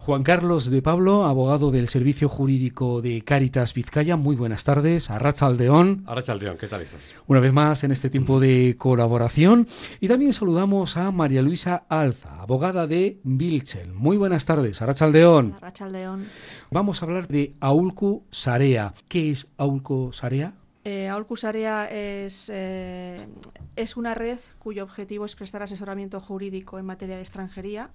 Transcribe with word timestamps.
Juan 0.00 0.22
Carlos 0.22 0.70
de 0.70 0.80
Pablo, 0.80 1.26
abogado 1.26 1.70
del 1.70 1.86
Servicio 1.86 2.26
Jurídico 2.26 3.02
de 3.02 3.20
Cáritas 3.20 3.74
Vizcaya. 3.74 4.16
Muy 4.16 4.34
buenas 4.34 4.64
tardes. 4.64 5.10
Arracha 5.10 5.44
Aldeón. 5.44 6.04
Arracha 6.06 6.32
Aldeón, 6.32 6.56
¿qué 6.56 6.68
tal 6.68 6.80
estás? 6.80 7.14
Una 7.26 7.38
vez 7.38 7.52
más 7.52 7.84
en 7.84 7.90
este 7.90 8.08
tiempo 8.08 8.40
de 8.40 8.76
colaboración. 8.78 9.68
Y 10.00 10.08
también 10.08 10.32
saludamos 10.32 10.96
a 10.96 11.12
María 11.12 11.42
Luisa 11.42 11.84
Alza, 11.90 12.40
abogada 12.40 12.86
de 12.86 13.20
Vilchen. 13.24 13.94
Muy 13.94 14.16
buenas 14.16 14.46
tardes. 14.46 14.80
Arracha 14.80 15.04
Aldeón. 15.04 15.52
Arracha 15.58 15.84
Aldeón. 15.84 16.24
Vamos 16.70 17.02
a 17.02 17.04
hablar 17.04 17.28
de 17.28 17.52
Aulcu 17.60 18.24
Sarea. 18.30 18.94
¿Qué 19.06 19.30
es 19.30 19.48
Aulcu 19.58 20.14
Sarea? 20.14 20.54
Eh, 20.82 21.08
Aulcu 21.08 21.36
Sarea 21.36 21.84
es, 21.90 22.50
eh, 22.50 23.28
es 23.76 23.98
una 23.98 24.14
red 24.14 24.38
cuyo 24.60 24.82
objetivo 24.82 25.26
es 25.26 25.36
prestar 25.36 25.62
asesoramiento 25.62 26.22
jurídico 26.22 26.78
en 26.78 26.86
materia 26.86 27.16
de 27.16 27.22
extranjería 27.22 27.90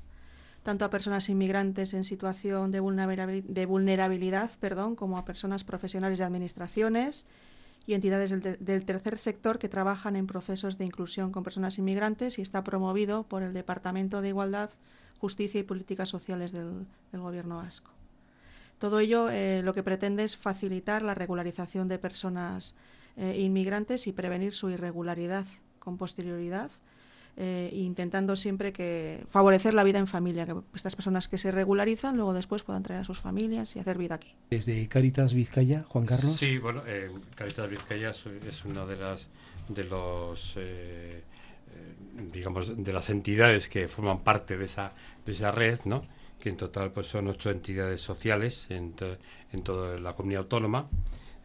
tanto 0.66 0.84
a 0.84 0.90
personas 0.90 1.30
inmigrantes 1.30 1.94
en 1.94 2.04
situación 2.04 2.72
de 2.72 2.80
vulnerabilidad, 2.80 4.50
perdón, 4.60 4.96
como 4.96 5.20
a 5.20 5.23
personas 5.23 5.64
profesionales 5.64 6.18
de 6.18 6.23
administraciones 6.23 7.28
y 7.86 7.94
entidades 7.94 8.32
del, 8.32 8.86
tercer 8.86 9.20
sector 9.20 9.59
que 9.59 9.70
trabajan 9.70 10.16
en 10.16 10.26
procesos 10.26 10.80
de 10.80 10.86
inclusión 10.86 11.32
con 11.32 11.44
personas 11.44 11.78
inmigrantes 11.78 12.40
y 12.40 12.42
está 12.42 12.64
promovido 12.64 13.28
por 13.28 13.44
el 13.44 13.54
Departamento 13.54 14.22
de 14.22 14.30
Igualdad, 14.30 14.72
Justicia 15.20 15.59
y 15.59 15.64
Políticas 15.64 16.09
Sociales 16.09 16.52
del, 16.52 16.88
del 17.12 17.22
Gobierno 17.22 17.58
vasco. 17.58 17.92
Todo 18.80 18.98
ello 18.98 19.30
eh, 19.30 19.62
lo 19.64 19.76
que 19.76 19.84
pretende 19.84 20.23
es 20.23 20.36
facilitar 20.36 21.04
la 21.04 21.14
regularización 21.14 21.88
de 21.88 22.00
personas 22.00 22.73
eh, 23.18 23.38
inmigrantes 23.40 24.08
y 24.08 24.14
prevenir 24.14 24.54
su 24.54 24.72
irregularidad 24.72 25.45
con 25.78 25.98
posterioridad 25.98 26.72
eh, 27.38 27.70
intentando 27.73 28.35
siempre 28.35 28.71
que 28.71 29.25
favorecer 29.30 29.73
la 29.73 29.84
vida 29.84 29.99
en 29.99 30.07
familia, 30.07 30.45
que 30.45 30.55
estas 30.73 30.95
personas 30.95 31.27
que 31.27 31.38
se 31.38 31.52
regularizan 31.52 32.16
luego 32.16 32.34
después 32.34 32.63
puedan 32.63 32.84
traer 32.84 33.02
a 33.02 33.03
sus 33.03 33.20
familias 33.20 33.75
y 33.75 33.80
hacer 33.80 33.98
vida 33.98 34.16
aquí. 34.16 34.35
Desde 34.49 34.88
Caritas 34.88 35.34
Vizcaya, 35.34 35.84
Juan 35.84 36.05
Carlos. 36.05 36.36
Sí, 36.36 36.58
bueno, 36.58 36.83
eh, 36.88 37.11
Caritas 37.36 37.69
Vizcaya 37.69 38.11
es 38.11 38.66
una 38.66 38.86
de 38.86 38.95
las 38.95 39.30
de 39.67 39.83
los 39.83 40.55
eh, 40.58 41.23
digamos 42.31 42.83
de 42.83 42.94
las 42.94 43.09
entidades 43.09 43.67
que 43.67 43.88
forman 43.88 44.20
parte 44.20 44.58
de 44.58 44.66
esa 44.66 44.94
de 45.25 45.31
esa 45.31 45.52
red, 45.52 45.80
¿no? 45.86 46.03
Que 46.39 46.49
en 46.49 46.58
total 46.58 46.92
pues 46.92 47.08
son 47.08 47.27
ocho 47.27 47.49
entidades 47.49 48.02
sociales 48.02 48.67
en, 48.70 48.94
en 49.52 49.64
toda 49.64 49.99
la 49.99 50.14
comunidad 50.14 50.44
autónoma. 50.44 50.88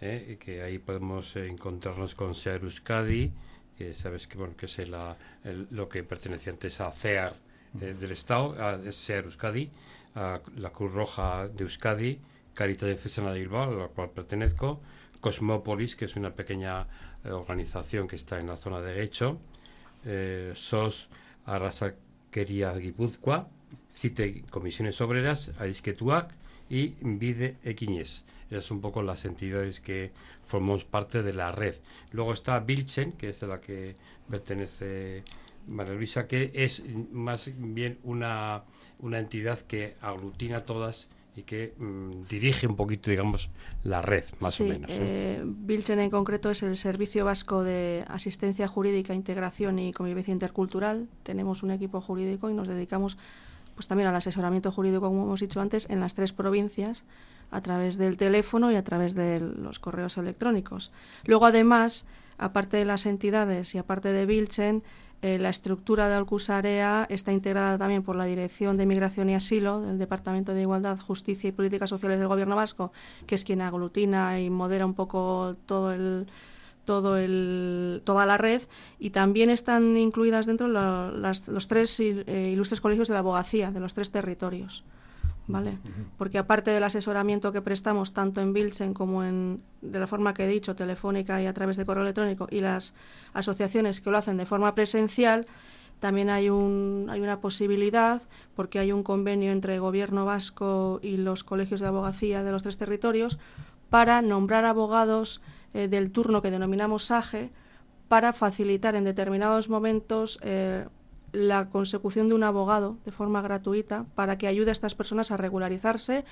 Eh, 0.02 0.38
que 0.40 0.62
ahí 0.62 0.78
podemos 0.78 1.36
encontrarnos 1.36 2.14
con 2.14 2.34
Ser 2.34 2.62
Euskadi, 2.62 3.32
que 3.80 3.94
sabes 3.94 4.26
que 4.26 4.36
bueno 4.36 4.54
que 4.58 4.66
es 4.66 4.76
la, 4.90 5.16
el, 5.42 5.66
lo 5.70 5.88
que 5.88 6.02
pertenecía 6.02 6.52
antes 6.52 6.82
a 6.82 6.90
CEAR 6.90 7.32
eh, 7.80 7.94
del 7.98 8.12
Estado, 8.12 8.54
a 8.62 8.76
SEAR 8.92 9.24
Euskadi, 9.24 9.70
a 10.16 10.38
la 10.56 10.68
Cruz 10.68 10.92
Roja 10.92 11.48
de 11.48 11.64
Euskadi, 11.64 12.18
Caritas 12.52 12.90
de 12.90 12.96
Cesana 12.96 13.32
de 13.32 13.40
Bilbao, 13.40 13.72
a 13.72 13.82
la 13.84 13.88
cual 13.88 14.10
pertenezco, 14.10 14.82
Cosmópolis, 15.22 15.96
que 15.96 16.04
es 16.04 16.14
una 16.16 16.30
pequeña 16.34 16.88
eh, 17.24 17.30
organización 17.30 18.06
que 18.06 18.16
está 18.16 18.38
en 18.38 18.48
la 18.48 18.58
zona 18.58 18.82
de 18.82 19.02
Hecho, 19.02 19.38
eh, 20.04 20.52
SOS 20.54 21.08
Arrasaquería 21.46 22.74
Guipúzcoa, 22.74 23.48
CITE 23.94 24.44
Comisiones 24.50 25.00
Obreras, 25.00 25.52
Aizquetuac 25.58 26.34
y 26.70 26.94
Vide 27.02 27.56
Equiñes. 27.64 28.24
Esas 28.48 28.64
son 28.64 28.78
un 28.78 28.80
poco 28.80 29.02
las 29.02 29.24
entidades 29.24 29.80
que 29.80 30.12
formamos 30.42 30.84
parte 30.84 31.22
de 31.22 31.32
la 31.32 31.52
red. 31.52 31.74
Luego 32.12 32.32
está 32.32 32.58
Vilchen, 32.60 33.12
que 33.12 33.30
es 33.30 33.42
a 33.42 33.46
la 33.46 33.60
que 33.60 33.96
pertenece 34.28 35.24
María 35.68 35.94
Luisa, 35.94 36.26
que 36.26 36.50
es 36.54 36.82
más 37.12 37.50
bien 37.56 37.98
una, 38.02 38.62
una 38.98 39.18
entidad 39.18 39.60
que 39.60 39.96
aglutina 40.00 40.64
todas 40.64 41.08
y 41.36 41.42
que 41.42 41.74
mmm, 41.78 42.24
dirige 42.28 42.66
un 42.66 42.76
poquito, 42.76 43.10
digamos, 43.10 43.50
la 43.84 44.02
red, 44.02 44.24
más 44.40 44.54
sí, 44.54 44.64
o 44.64 44.66
menos. 44.68 44.90
¿eh? 44.90 44.96
Eh, 45.00 45.42
Vilchen 45.44 46.00
en 46.00 46.10
concreto 46.10 46.50
es 46.50 46.62
el 46.62 46.76
Servicio 46.76 47.24
Vasco 47.24 47.62
de 47.62 48.04
Asistencia 48.08 48.66
Jurídica, 48.66 49.14
Integración 49.14 49.78
y 49.78 49.92
Convivencia 49.92 50.32
Intercultural. 50.32 51.08
Tenemos 51.22 51.62
un 51.62 51.70
equipo 51.70 52.00
jurídico 52.00 52.50
y 52.50 52.54
nos 52.54 52.66
dedicamos 52.66 53.16
pues 53.80 53.88
también 53.88 54.10
al 54.10 54.16
asesoramiento 54.16 54.70
jurídico, 54.70 55.08
como 55.08 55.22
hemos 55.22 55.40
dicho 55.40 55.58
antes, 55.58 55.88
en 55.88 56.00
las 56.00 56.12
tres 56.12 56.34
provincias, 56.34 57.02
a 57.50 57.62
través 57.62 57.96
del 57.96 58.18
teléfono 58.18 58.70
y 58.70 58.74
a 58.74 58.84
través 58.84 59.14
de 59.14 59.40
los 59.40 59.78
correos 59.78 60.18
electrónicos. 60.18 60.92
Luego, 61.24 61.46
además, 61.46 62.04
aparte 62.36 62.76
de 62.76 62.84
las 62.84 63.06
entidades 63.06 63.74
y 63.74 63.78
aparte 63.78 64.12
de 64.12 64.26
Vilchen, 64.26 64.82
eh, 65.22 65.38
la 65.38 65.48
estructura 65.48 66.10
de 66.10 66.14
Alcusarea 66.14 67.06
está 67.08 67.32
integrada 67.32 67.78
también 67.78 68.02
por 68.02 68.16
la 68.16 68.26
Dirección 68.26 68.76
de 68.76 68.84
Migración 68.84 69.30
y 69.30 69.34
Asilo 69.34 69.80
del 69.80 69.98
Departamento 69.98 70.52
de 70.52 70.60
Igualdad, 70.60 70.98
Justicia 70.98 71.48
y 71.48 71.52
Políticas 71.52 71.88
Sociales 71.88 72.18
del 72.18 72.28
Gobierno 72.28 72.56
Vasco, 72.56 72.92
que 73.26 73.34
es 73.34 73.46
quien 73.46 73.62
aglutina 73.62 74.38
y 74.40 74.50
modera 74.50 74.84
un 74.84 74.92
poco 74.92 75.56
todo 75.64 75.90
el, 75.90 76.26
todo 76.90 77.16
el, 77.16 78.02
toda 78.02 78.26
la 78.26 78.36
red 78.36 78.62
y 78.98 79.10
también 79.10 79.48
están 79.48 79.96
incluidas 79.96 80.44
dentro 80.44 80.66
las, 80.66 81.46
los 81.46 81.68
tres 81.68 82.00
eh, 82.00 82.50
ilustres 82.52 82.80
colegios 82.80 83.06
de 83.06 83.14
la 83.14 83.20
abogacía 83.20 83.70
de 83.70 83.78
los 83.78 83.94
tres 83.94 84.10
territorios. 84.10 84.82
¿Vale? 85.46 85.78
Porque 86.18 86.38
aparte 86.38 86.72
del 86.72 86.82
asesoramiento 86.82 87.52
que 87.52 87.62
prestamos 87.62 88.12
tanto 88.12 88.40
en 88.40 88.52
Vilchen 88.52 88.92
como 88.92 89.22
en, 89.22 89.62
de 89.82 90.00
la 90.00 90.08
forma 90.08 90.34
que 90.34 90.44
he 90.44 90.48
dicho, 90.48 90.74
telefónica 90.74 91.40
y 91.40 91.46
a 91.46 91.54
través 91.54 91.76
de 91.76 91.86
correo 91.86 92.02
electrónico, 92.02 92.48
y 92.50 92.60
las 92.60 92.92
asociaciones 93.34 94.00
que 94.00 94.10
lo 94.10 94.18
hacen 94.18 94.36
de 94.36 94.46
forma 94.46 94.74
presencial, 94.74 95.46
también 96.00 96.28
hay, 96.28 96.50
un, 96.50 97.06
hay 97.08 97.20
una 97.20 97.40
posibilidad, 97.40 98.22
porque 98.56 98.80
hay 98.80 98.90
un 98.90 99.04
convenio 99.04 99.52
entre 99.52 99.74
el 99.74 99.80
Gobierno 99.80 100.24
vasco 100.24 100.98
y 101.02 101.16
los 101.18 101.44
colegios 101.44 101.80
de 101.80 101.86
abogacía 101.86 102.42
de 102.42 102.50
los 102.50 102.62
tres 102.62 102.76
territorios, 102.76 103.38
para 103.90 104.22
nombrar 104.22 104.64
abogados 104.64 105.40
eh, 105.74 105.88
del 105.88 106.10
turno 106.10 106.42
que 106.42 106.50
denominamos 106.50 107.04
SAGE 107.04 107.50
para 108.08 108.32
facilitar 108.32 108.96
en 108.96 109.04
determinados 109.04 109.68
momentos 109.68 110.40
eh, 110.42 110.86
la 111.32 111.68
consecución 111.70 112.28
de 112.28 112.34
un 112.34 112.42
abogado 112.42 112.96
de 113.04 113.12
forma 113.12 113.40
gratuita 113.40 114.04
para 114.14 114.36
que 114.36 114.48
ayude 114.48 114.70
a 114.70 114.72
estas 114.72 114.94
personas 114.94 115.30
a 115.30 115.36
regularizarse 115.36 116.24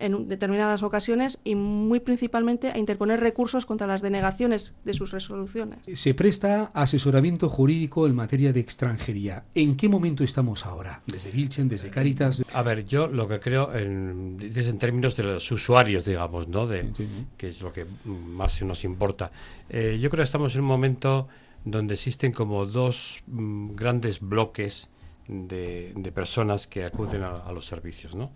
en 0.00 0.28
determinadas 0.28 0.82
ocasiones 0.82 1.38
y 1.44 1.54
muy 1.54 2.00
principalmente 2.00 2.68
a 2.68 2.78
interponer 2.78 3.20
recursos 3.20 3.66
contra 3.66 3.86
las 3.86 4.02
denegaciones 4.02 4.74
de 4.84 4.94
sus 4.94 5.12
resoluciones. 5.12 5.80
Se 5.92 6.14
presta 6.14 6.70
asesoramiento 6.74 7.48
jurídico 7.48 8.06
en 8.06 8.14
materia 8.14 8.52
de 8.52 8.60
extranjería. 8.60 9.44
¿En 9.54 9.76
qué 9.76 9.88
momento 9.88 10.24
estamos 10.24 10.66
ahora? 10.66 11.02
Desde 11.06 11.30
Vilchen, 11.30 11.68
desde 11.68 11.90
Caritas. 11.90 12.44
A 12.52 12.62
ver, 12.62 12.84
yo 12.84 13.06
lo 13.06 13.28
que 13.28 13.40
creo, 13.40 13.74
en, 13.74 14.36
dices 14.36 14.66
en 14.66 14.78
términos 14.78 15.16
de 15.16 15.24
los 15.24 15.50
usuarios, 15.52 16.04
digamos, 16.04 16.48
¿no? 16.48 16.66
De, 16.66 16.90
sí. 16.96 17.08
Que 17.36 17.48
es 17.48 17.60
lo 17.60 17.72
que 17.72 17.86
más 18.04 18.62
nos 18.62 18.84
importa. 18.84 19.30
Eh, 19.68 19.98
yo 20.00 20.10
creo 20.10 20.22
que 20.22 20.24
estamos 20.24 20.54
en 20.54 20.62
un 20.62 20.66
momento 20.66 21.28
donde 21.64 21.94
existen 21.94 22.32
como 22.32 22.66
dos 22.66 23.22
mm, 23.26 23.74
grandes 23.74 24.20
bloques 24.20 24.88
de, 25.28 25.92
de, 25.94 26.12
personas 26.12 26.66
que 26.66 26.84
acuden 26.84 27.22
a, 27.22 27.40
a 27.40 27.52
los 27.52 27.66
servicios, 27.66 28.14
¿no? 28.14 28.30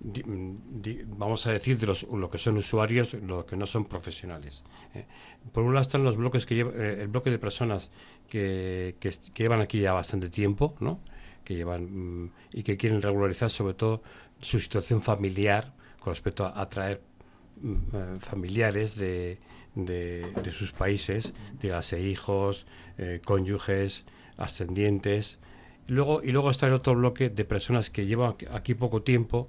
Di, 0.00 0.22
di, 0.24 1.02
vamos 1.04 1.44
a 1.46 1.52
decir 1.52 1.76
de 1.76 1.86
los, 1.86 2.04
lo 2.04 2.30
que 2.30 2.38
son 2.38 2.56
usuarios, 2.56 3.14
lo 3.14 3.44
que 3.44 3.56
no 3.56 3.66
son 3.66 3.84
profesionales. 3.84 4.62
Eh, 4.94 5.06
por 5.52 5.64
un 5.64 5.74
lado 5.74 5.82
están 5.82 6.04
los 6.04 6.16
bloques 6.16 6.46
que 6.46 6.54
lleva, 6.54 6.70
eh, 6.74 7.02
el 7.02 7.08
bloque 7.08 7.30
de 7.30 7.38
personas 7.38 7.90
que, 8.28 8.94
que, 9.00 9.10
llevan 9.34 9.60
aquí 9.60 9.80
ya 9.80 9.92
bastante 9.92 10.30
tiempo, 10.30 10.76
¿no? 10.78 11.00
que 11.44 11.56
llevan 11.56 12.24
mm, 12.24 12.32
y 12.52 12.62
que 12.62 12.76
quieren 12.76 13.02
regularizar 13.02 13.50
sobre 13.50 13.74
todo 13.74 14.02
su 14.40 14.60
situación 14.60 15.02
familiar 15.02 15.74
con 15.98 16.12
respecto 16.12 16.44
a, 16.44 16.60
a 16.60 16.68
traer 16.68 17.02
mm, 17.60 18.18
familiares 18.18 18.94
de, 18.94 19.40
de, 19.74 20.30
de, 20.42 20.52
sus 20.52 20.72
países, 20.72 21.34
dígase 21.60 22.00
hijos, 22.00 22.66
eh, 22.98 23.20
cónyuges, 23.24 24.06
ascendientes. 24.36 25.38
Luego, 25.86 26.22
y 26.22 26.32
luego 26.32 26.50
está 26.50 26.66
el 26.66 26.74
otro 26.74 26.94
bloque 26.94 27.30
de 27.30 27.44
personas 27.44 27.90
que 27.90 28.06
llevan 28.06 28.36
aquí 28.52 28.74
poco 28.74 29.02
tiempo 29.02 29.48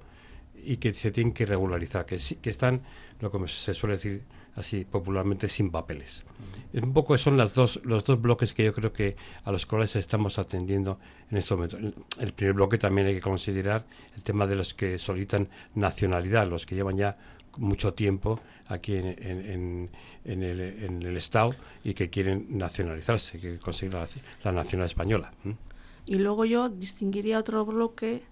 y 0.64 0.78
que 0.78 0.94
se 0.94 1.12
tienen 1.12 1.34
que 1.34 1.46
regularizar, 1.46 2.06
que, 2.06 2.18
que 2.42 2.50
están, 2.50 2.82
lo 3.20 3.32
que 3.32 3.48
se 3.48 3.74
suele 3.74 3.96
decir 3.96 4.24
así 4.56 4.84
popularmente, 4.86 5.48
sin 5.48 5.72
papeles. 5.72 6.26
Uh 6.74 6.80
-huh. 6.80 6.84
Un 6.84 6.94
poco 6.94 7.18
son 7.18 7.38
las 7.38 7.54
dos, 7.54 7.80
los 7.84 8.04
dos 8.04 8.22
bloques 8.22 8.54
que 8.54 8.66
yo 8.66 8.74
creo 8.74 8.92
que 8.92 9.16
a 9.44 9.52
los 9.52 9.66
cuales 9.66 9.96
estamos 9.96 10.38
atendiendo 10.38 11.00
en 11.32 11.38
este 11.38 11.56
momento. 11.56 11.78
El, 11.78 11.94
el 12.20 12.34
primer 12.34 12.56
bloque 12.56 12.78
también 12.78 13.08
hay 13.08 13.16
que 13.16 13.22
considerar 13.22 13.86
el 14.16 14.24
tema 14.24 14.46
de 14.48 14.56
los 14.56 14.74
que 14.74 14.98
solicitan 14.98 15.48
nacionalidad, 15.76 16.48
los 16.48 16.66
que 16.66 16.76
llevan 16.76 16.98
ya 16.98 17.18
mucho 17.58 17.94
tiempo 17.94 18.40
aquí 18.68 18.96
en, 18.96 19.08
en, 19.08 19.90
en, 20.26 20.44
el, 20.44 20.60
en, 20.60 21.02
el, 21.04 21.18
Estado 21.18 21.56
y 21.84 21.94
que 21.94 22.10
quieren 22.10 22.46
nacionalizarse, 22.50 23.40
que 23.40 23.58
conseguir 23.58 23.94
la, 23.94 24.08
la 24.44 24.52
nacionalidad 24.52 24.86
española. 24.86 25.34
¿Mm? 25.44 25.52
Y 26.06 26.16
luego 26.16 26.46
yo 26.46 26.70
distinguiría 26.70 27.40
otro 27.40 27.66
bloque 27.66 28.24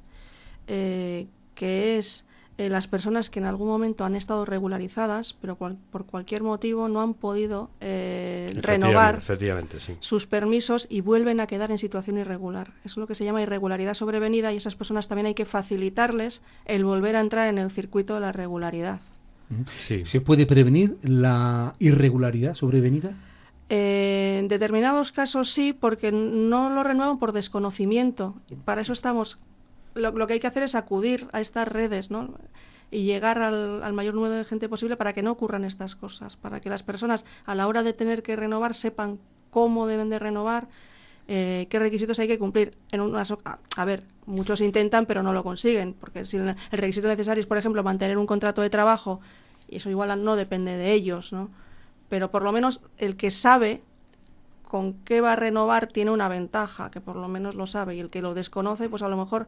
eh, 0.68 1.27
que 1.57 1.98
es 1.98 2.24
eh, 2.57 2.69
las 2.69 2.88
personas 2.88 3.30
que 3.30 3.39
en 3.39 3.45
algún 3.45 3.68
momento 3.68 4.06
han 4.06 4.15
estado 4.15 4.45
regularizadas, 4.45 5.33
pero 5.33 5.57
por 5.57 6.06
cualquier 6.06 6.44
motivo 6.44 6.88
no 6.88 7.01
han 7.01 7.13
podido 7.13 7.69
eh, 7.81 8.51
renovar 8.62 9.19
sus 10.00 10.25
permisos 10.25 10.88
y 10.89 11.01
vuelven 11.01 11.39
a 11.39 11.48
quedar 11.48 11.71
en 11.71 11.77
situación 11.77 12.18
irregular. 12.18 12.71
Es 12.86 12.95
lo 12.95 13.06
que 13.06 13.15
se 13.15 13.25
llama 13.25 13.42
irregularidad 13.42 13.95
sobrevenida 13.95 14.54
y 14.54 14.57
esas 14.57 14.75
personas 14.75 15.07
también 15.07 15.25
hay 15.25 15.33
que 15.33 15.45
facilitarles 15.45 16.42
el 16.65 16.86
volver 16.86 17.15
a 17.15 17.19
entrar 17.19 17.48
en 17.48 17.57
el 17.57 17.69
circuito 17.69 18.13
de 18.13 18.21
la 18.21 18.31
regularidad. 18.31 19.01
¿Se 19.80 20.21
puede 20.21 20.45
prevenir 20.45 20.98
la 21.04 21.74
irregularidad 21.80 22.54
sobrevenida? 22.54 23.13
Eh, 23.69 24.38
en 24.39 24.48
determinados 24.48 25.12
casos 25.12 25.51
sí, 25.51 25.74
porque 25.74 26.12
no 26.12 26.69
lo 26.69 26.83
renuevan 26.83 27.19
por 27.19 27.33
desconocimiento. 27.33 28.36
Para 28.65 28.81
eso 28.81 28.94
estamos 28.94 29.38
lo, 29.97 30.27
que 30.27 30.33
hay 30.33 30.39
que 30.39 30.47
hacer 30.47 30.63
es 30.63 30.75
acudir 30.75 31.27
a 31.33 31.41
estas 31.41 31.67
redes, 31.67 32.11
¿no? 32.11 32.33
y 32.89 33.03
llegar 33.03 33.39
al, 33.39 33.94
mayor 33.94 34.13
número 34.13 34.33
de 34.33 34.45
gente 34.45 34.69
posible 34.69 34.95
para 34.95 35.13
que 35.13 35.21
no 35.21 35.31
ocurran 35.31 35.65
estas 35.65 35.95
cosas, 35.95 36.38
para 36.38 36.61
que 36.61 36.69
las 36.69 36.83
personas 36.83 37.25
a 37.45 37.55
la 37.55 37.67
hora 37.67 37.83
de 37.83 37.94
tener 37.94 38.23
que 38.23 38.35
renovar 38.35 38.73
sepan 38.73 39.19
cómo 39.49 39.88
deben 39.88 40.09
de 40.09 40.19
renovar, 40.19 40.67
eh, 41.27 41.67
qué 41.69 41.79
requisitos 41.79 42.19
hay 42.19 42.27
que 42.27 42.39
cumplir. 42.39 42.77
En 42.91 43.01
unas, 43.01 43.33
a, 43.44 43.85
ver, 43.85 44.03
muchos 44.25 44.61
intentan 44.61 45.05
pero 45.05 45.21
no 45.21 45.33
lo 45.33 45.44
consiguen, 45.44 45.94
porque 45.94 46.25
si 46.25 46.38
el, 46.38 46.55
requisito 46.71 47.07
necesario 47.07 47.41
es, 47.41 47.47
por 47.47 47.57
ejemplo, 47.57 47.83
mantener 47.83 48.17
un 48.17 48.25
contrato 48.25 48.61
de 48.61 48.69
trabajo, 48.69 49.19
y 49.67 49.77
eso 49.77 49.89
igual 49.89 50.23
no 50.23 50.35
depende 50.38 50.77
de 50.77 50.94
ellos, 50.94 51.33
¿no? 51.33 51.49
Pero 52.07 52.31
por 52.31 52.44
lo 52.44 52.53
menos 52.53 52.79
el 52.97 53.17
que 53.17 53.31
sabe 53.31 53.83
con 54.63 54.94
qué 55.03 55.19
va 55.19 55.33
a 55.33 55.35
renovar 55.35 55.88
tiene 55.88 56.11
una 56.11 56.29
ventaja, 56.29 56.89
que 56.89 57.01
por 57.01 57.17
lo 57.17 57.27
menos 57.27 57.55
lo 57.55 57.67
sabe, 57.67 57.95
y 57.95 57.99
el 57.99 58.09
que 58.09 58.21
lo 58.21 58.33
desconoce, 58.33 58.88
pues 58.88 59.01
a 59.01 59.09
lo 59.09 59.17
mejor 59.17 59.47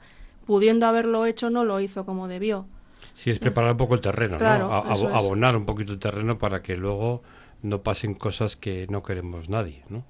pudiendo 0.50 0.88
haberlo 0.88 1.28
hecho, 1.28 1.51
no 1.51 1.63
lo 1.63 1.80
hizo 1.80 2.07
como 2.07 2.28
debió. 2.28 2.66
Sí, 3.13 3.30
es 3.30 3.38
preparar 3.38 3.74
un 3.74 3.78
poco 3.78 3.94
el 3.94 4.01
terreno, 4.01 4.40
¿no? 4.40 4.74
abonar 4.74 5.56
un 5.56 5.63
poquito 5.63 5.94
el 5.94 6.00
terreno 6.00 6.40
para 6.40 6.63
que 6.63 6.75
luego 6.75 7.22
no 7.62 7.84
pasen 7.84 8.16
cosas 8.16 8.56
que 8.56 8.88
no 8.90 9.04
queremos 9.04 9.48
nadie, 9.48 9.84
¿no? 9.90 10.06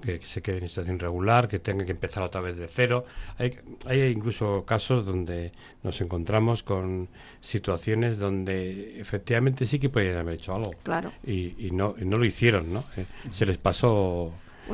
Que, 0.00 0.22
se 0.22 0.40
quede 0.40 0.60
en 0.60 0.68
situación 0.68 0.98
regular, 0.98 1.48
que 1.48 1.58
tenga 1.58 1.84
que 1.84 1.90
empezar 1.92 2.22
otra 2.22 2.40
vez 2.40 2.56
de 2.56 2.66
cero. 2.66 3.04
Hay, 3.36 3.58
hay 3.84 4.04
incluso 4.04 4.64
casos 4.64 5.04
donde 5.04 5.52
nos 5.82 6.00
encontramos 6.00 6.62
con 6.62 7.10
situaciones 7.42 8.18
donde 8.18 8.98
efectivamente 8.98 9.66
sí 9.66 9.78
que 9.78 9.90
podían 9.90 10.16
haber 10.16 10.36
hecho 10.36 10.54
algo. 10.54 10.70
Claro. 10.82 11.12
Y, 11.26 11.68
no, 11.72 11.94
no 11.98 12.16
lo 12.16 12.24
hicieron, 12.24 12.72
¿no? 12.72 12.84
Eh, 12.96 13.04
se 13.30 13.44
les 13.44 13.58
pasó 13.58 14.32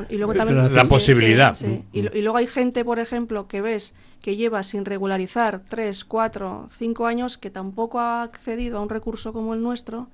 y 0.09 0.17
luego 0.17 0.33
también, 0.33 0.73
la 0.73 0.85
posibilidad. 0.85 1.57
Y, 1.93 2.01
luego 2.21 2.37
hay 2.37 2.47
gente, 2.47 2.85
por 2.85 2.99
ejemplo, 2.99 3.47
que 3.47 3.61
ves 3.61 3.93
que 4.21 4.35
lleva 4.35 4.63
sin 4.63 4.85
regularizar 4.85 5.63
tres, 5.67 6.05
cuatro, 6.05 6.67
cinco 6.69 7.07
años, 7.07 7.37
que 7.37 7.49
tampoco 7.49 7.99
ha 7.99 8.23
accedido 8.23 8.77
a 8.77 8.81
un 8.81 8.89
recurso 8.89 9.33
como 9.33 9.53
el 9.53 9.61
nuestro 9.61 10.09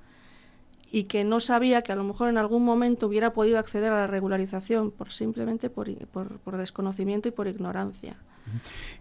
y 0.90 1.04
que 1.04 1.24
no 1.24 1.40
sabía 1.40 1.82
que 1.82 1.92
a 1.92 1.96
lo 1.96 2.04
mejor 2.04 2.28
en 2.28 2.38
algún 2.38 2.64
momento 2.64 3.06
hubiera 3.06 3.32
podido 3.32 3.58
acceder 3.58 3.92
a 3.92 3.96
la 3.98 4.06
regularización 4.06 4.90
por 4.90 5.12
simplemente 5.12 5.68
por, 5.68 5.90
por, 6.06 6.56
desconocimiento 6.56 7.28
y 7.28 7.32
por 7.32 7.46
ignorancia. 7.46 8.16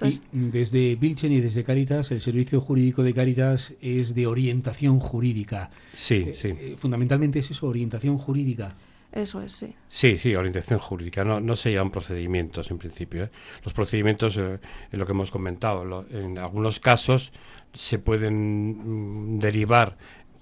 y 0.03 0.19
desde 0.31 0.97
Vilchen 0.97 1.31
y 1.31 1.39
desde 1.39 1.63
Caritas, 1.63 2.11
el 2.11 2.19
servicio 2.19 2.59
jurídico 2.59 3.03
de 3.03 3.13
Caritas 3.13 3.73
es 3.79 4.13
de 4.13 4.27
orientación 4.27 4.99
jurídica. 4.99 5.69
Sí, 5.93 6.25
eh, 6.27 6.33
sí. 6.35 6.47
Eh, 6.49 6.75
fundamentalmente 6.77 7.39
es 7.39 7.51
eso, 7.51 7.67
orientación 7.67 8.17
jurídica. 8.17 8.75
Eso 9.17 9.41
es, 9.41 9.53
sí. 9.53 9.73
Sí, 9.89 10.19
sí, 10.19 10.35
orientación 10.35 10.77
jurídica. 10.77 11.23
No, 11.23 11.39
no 11.39 11.55
se 11.55 11.73
llaman 11.73 11.89
procedimientos 11.91 12.69
en 12.69 12.77
principio. 12.77 13.23
¿eh? 13.23 13.31
Los 13.63 13.73
procedimientos, 13.73 14.37
eh, 14.37 14.59
es 14.91 14.99
lo 14.99 15.07
que 15.07 15.11
hemos 15.13 15.31
comentado, 15.31 16.05
en 16.11 16.37
algunos 16.37 16.79
casos 16.79 17.33
se 17.73 17.97
pueden 17.97 19.35
mm, 19.35 19.39
derivar 19.39 19.97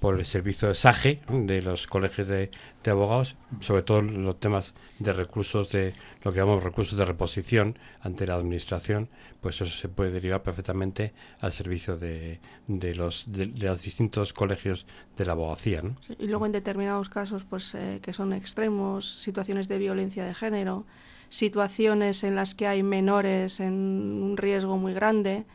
por 0.05 0.19
el 0.19 0.25
servicio 0.25 0.67
de 0.67 0.75
SAGE 0.75 1.19
de 1.29 1.63
los 1.63 1.87
colegios 1.87 2.27
de, 2.27 2.51
abogados, 2.85 3.37
sobre 3.59 3.81
todo 3.81 4.03
los 4.03 4.39
temas 4.39 4.75
de 4.99 5.11
recursos 5.13 5.71
de 5.71 5.95
lo 6.21 6.31
que 6.31 6.37
llamamos 6.37 6.61
recursos 6.61 6.95
de 6.95 7.05
reposición 7.05 7.79
ante 8.01 8.27
la 8.27 8.35
administración, 8.35 9.09
pues 9.41 9.61
eso 9.61 9.75
se 9.75 9.89
puede 9.89 10.11
derivar 10.11 10.43
perfectamente 10.43 11.15
al 11.41 11.51
servicio 11.51 11.97
de, 11.97 12.39
de 12.67 12.93
los 12.93 13.31
de, 13.31 13.47
los 13.47 13.81
distintos 13.81 14.31
colegios 14.31 14.85
de 15.17 15.25
la 15.25 15.31
abogacía. 15.31 15.81
y 16.19 16.27
luego 16.27 16.45
en 16.45 16.51
determinados 16.51 17.09
casos, 17.09 17.43
pues 17.43 17.73
eh, 17.73 17.97
que 18.03 18.13
son 18.13 18.31
extremos, 18.31 19.11
situaciones 19.11 19.67
de 19.67 19.79
violencia 19.79 20.23
de 20.23 20.35
género, 20.35 20.85
situaciones 21.29 22.23
en 22.23 22.35
las 22.35 22.53
que 22.53 22.67
hay 22.67 22.83
menores 22.83 23.59
en 23.59 23.73
un 23.73 24.37
riesgo 24.37 24.77
muy 24.77 24.93
grande 24.93 25.45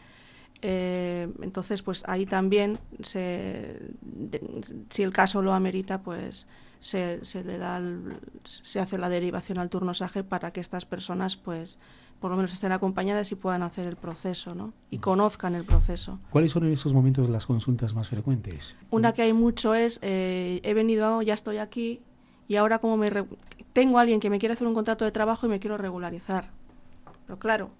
eh, 0.62 1.28
entonces, 1.42 1.82
pues 1.82 2.04
ahí 2.06 2.26
también, 2.26 2.78
se, 3.00 3.80
si 4.90 5.02
el 5.02 5.12
caso 5.12 5.42
lo 5.42 5.52
amerita, 5.52 6.02
pues 6.02 6.46
se, 6.80 7.24
se 7.24 7.44
le 7.44 7.58
da 7.58 7.80
se 8.44 8.80
hace 8.80 8.98
la 8.98 9.08
derivación 9.08 9.58
al 9.58 9.70
turno 9.70 9.94
SAGE 9.94 10.24
para 10.24 10.52
que 10.52 10.60
estas 10.60 10.84
personas, 10.84 11.36
pues, 11.36 11.78
por 12.20 12.30
lo 12.30 12.36
menos 12.36 12.52
estén 12.52 12.72
acompañadas 12.72 13.32
y 13.32 13.34
puedan 13.34 13.62
hacer 13.62 13.86
el 13.86 13.96
proceso, 13.96 14.54
¿no? 14.54 14.74
Y 14.90 14.98
conozcan 14.98 15.54
el 15.54 15.64
proceso. 15.64 16.18
¿Cuáles 16.30 16.50
son 16.50 16.64
en 16.64 16.72
estos 16.72 16.92
momentos 16.92 17.30
las 17.30 17.46
consultas 17.46 17.94
más 17.94 18.08
frecuentes? 18.08 18.76
Una 18.90 19.12
que 19.12 19.22
hay 19.22 19.32
mucho 19.32 19.74
es, 19.74 19.98
eh, 20.02 20.60
he 20.62 20.74
venido, 20.74 21.22
ya 21.22 21.34
estoy 21.34 21.56
aquí, 21.58 22.00
y 22.48 22.56
ahora 22.56 22.78
como 22.78 22.96
me 22.96 23.10
tengo 23.72 23.98
a 23.98 24.02
alguien 24.02 24.20
que 24.20 24.28
me 24.28 24.38
quiere 24.38 24.52
hacer 24.52 24.66
un 24.66 24.74
contrato 24.74 25.04
de 25.04 25.12
trabajo 25.12 25.46
y 25.46 25.48
me 25.48 25.60
quiero 25.60 25.78
regularizar. 25.78 26.50
Pero 27.26 27.38
claro, 27.38 27.70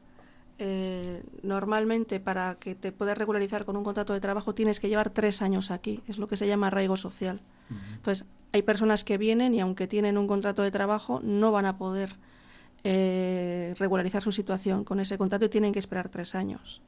eh, 0.62 1.22
normalmente 1.42 2.20
para 2.20 2.56
que 2.56 2.74
te 2.74 2.92
puedas 2.92 3.16
regularizar 3.16 3.64
con 3.64 3.78
un 3.78 3.82
contrato 3.82 4.12
de 4.12 4.20
trabajo 4.20 4.54
tienes 4.54 4.78
que 4.78 4.90
llevar 4.90 5.08
tres 5.08 5.40
años 5.40 5.70
aquí, 5.70 6.02
es 6.06 6.18
lo 6.18 6.28
que 6.28 6.36
se 6.36 6.46
llama 6.46 6.66
arraigo 6.66 6.98
social. 6.98 7.40
Entonces, 7.94 8.26
hay 8.52 8.60
personas 8.60 9.02
que 9.04 9.16
vienen 9.16 9.54
y 9.54 9.60
aunque 9.60 9.86
tienen 9.86 10.18
un 10.18 10.26
contrato 10.26 10.62
de 10.62 10.70
trabajo 10.70 11.20
no 11.22 11.50
van 11.50 11.64
a 11.64 11.78
poder 11.78 12.16
eh, 12.84 13.74
regularizar 13.78 14.22
su 14.22 14.32
situación 14.32 14.84
con 14.84 15.00
ese 15.00 15.16
contrato 15.16 15.46
y 15.46 15.48
tienen 15.48 15.72
que 15.72 15.78
esperar 15.78 16.10
tres 16.10 16.34
años. 16.34 16.82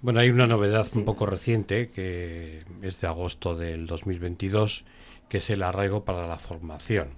Bueno, 0.00 0.20
hay 0.20 0.30
una 0.30 0.46
novedad 0.46 0.86
un 0.94 1.04
poco 1.04 1.26
reciente 1.26 1.90
que 1.90 2.60
es 2.82 3.00
de 3.00 3.06
agosto 3.08 3.56
del 3.56 3.88
2022, 3.88 4.84
que 5.28 5.38
es 5.38 5.50
el 5.50 5.64
arraigo 5.64 6.04
para 6.04 6.28
la 6.28 6.38
formación 6.38 7.08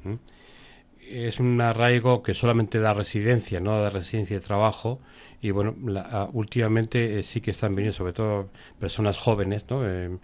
es 1.09 1.41
un 1.41 1.61
arraigo 1.61 2.23
que 2.23 2.35
solamente 2.35 2.79
da 2.79 2.95
residencia, 2.95 3.61
no 3.61 3.81
da 3.81 3.91
residencia 3.91 4.39
de 4.39 4.45
trabajo. 4.45 5.01
Y 5.41 5.51
bueno, 5.51 5.75
ah, 5.99 6.29
últimamente 6.33 7.19
eh, 7.19 7.23
sí 7.23 7.41
que 7.41 7.51
están 7.51 7.75
viniendo, 7.75 7.97
sobre 7.97 8.13
todo 8.13 8.51
personas 8.79 9.19
jóvenes, 9.19 9.67
¿no? 9.69 9.87
Eh, 9.87 10.17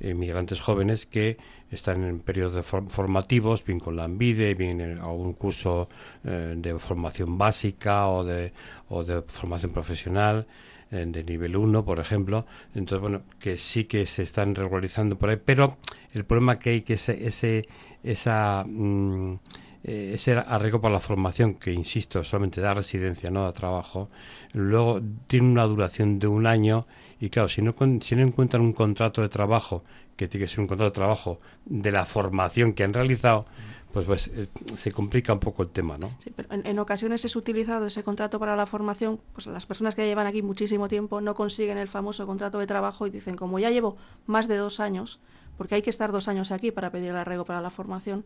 inmigrantes 0.00 0.60
jóvenes 0.60 1.06
que 1.06 1.38
están 1.70 2.02
en 2.04 2.18
periodos 2.20 2.66
formativos, 2.66 3.64
bien 3.64 3.78
con 3.78 3.96
la 3.96 4.04
ANVIDE, 4.04 4.54
bien 4.54 4.80
en 4.80 4.98
algún 4.98 5.34
curso 5.34 5.88
eh, 6.24 6.54
de 6.56 6.78
formación 6.78 7.38
básica 7.38 8.08
o 8.08 8.24
de, 8.24 8.52
o 8.88 9.04
de 9.04 9.22
formación 9.22 9.72
profesional 9.72 10.46
de 10.90 11.24
nivel 11.24 11.56
1, 11.56 11.84
por 11.84 11.98
ejemplo. 11.98 12.46
Entonces, 12.72 13.00
bueno, 13.00 13.22
que 13.40 13.56
sí 13.56 13.84
que 13.84 14.06
se 14.06 14.22
están 14.22 14.54
regularizando 14.54 15.18
por 15.18 15.28
ahí, 15.28 15.38
pero 15.44 15.78
el 16.12 16.24
problema 16.24 16.60
que 16.60 16.70
hay 16.70 16.82
que 16.82 16.94
ese, 16.94 17.26
ese 17.26 17.66
esa... 18.04 18.64
Mm, 18.64 19.38
eh, 19.84 20.12
ese 20.14 20.32
arreglo 20.32 20.80
para 20.80 20.94
la 20.94 21.00
formación, 21.00 21.54
que 21.54 21.70
insisto, 21.72 22.24
solamente 22.24 22.60
da 22.62 22.72
residencia, 22.72 23.30
no 23.30 23.44
da 23.44 23.52
trabajo, 23.52 24.08
luego 24.54 25.02
tiene 25.26 25.46
una 25.46 25.64
duración 25.64 26.18
de 26.18 26.26
un 26.26 26.46
año 26.46 26.86
y 27.20 27.28
claro, 27.28 27.48
si 27.48 27.60
no, 27.60 27.74
si 28.00 28.16
no 28.16 28.22
encuentran 28.22 28.62
un 28.62 28.72
contrato 28.72 29.20
de 29.20 29.28
trabajo, 29.28 29.84
que 30.16 30.26
tiene 30.26 30.46
que 30.46 30.50
ser 30.50 30.60
un 30.60 30.68
contrato 30.68 30.90
de 30.90 30.94
trabajo 30.94 31.38
de 31.66 31.92
la 31.92 32.06
formación 32.06 32.72
que 32.72 32.82
han 32.82 32.94
realizado, 32.94 33.44
pues, 33.92 34.06
pues 34.06 34.28
eh, 34.28 34.48
se 34.74 34.90
complica 34.90 35.32
un 35.32 35.38
poco 35.38 35.62
el 35.62 35.68
tema, 35.68 35.98
¿no? 35.98 36.10
Sí, 36.22 36.32
pero 36.34 36.48
en, 36.50 36.78
ocasiones 36.78 37.24
es 37.24 37.36
utilizado 37.36 37.86
ese 37.86 38.02
contrato 38.02 38.38
para 38.40 38.56
la 38.56 38.66
formación, 38.66 39.20
pues 39.34 39.46
las 39.46 39.66
personas 39.66 39.94
que 39.94 40.06
llevan 40.06 40.26
aquí 40.26 40.42
muchísimo 40.42 40.88
tiempo 40.88 41.20
no 41.20 41.34
consiguen 41.34 41.78
el 41.78 41.88
famoso 41.88 42.26
contrato 42.26 42.58
de 42.58 42.66
trabajo 42.66 43.06
y 43.06 43.10
dicen, 43.10 43.36
como 43.36 43.58
ya 43.58 43.70
llevo 43.70 43.96
más 44.26 44.48
de 44.48 44.56
dos 44.56 44.80
años, 44.80 45.20
porque 45.56 45.76
hay 45.76 45.82
que 45.82 45.90
estar 45.90 46.10
dos 46.10 46.26
años 46.26 46.50
aquí 46.50 46.72
para 46.72 46.90
pedir 46.90 47.10
el 47.10 47.16
arreglo 47.16 47.44
para 47.44 47.60
la 47.60 47.70
formación, 47.70 48.24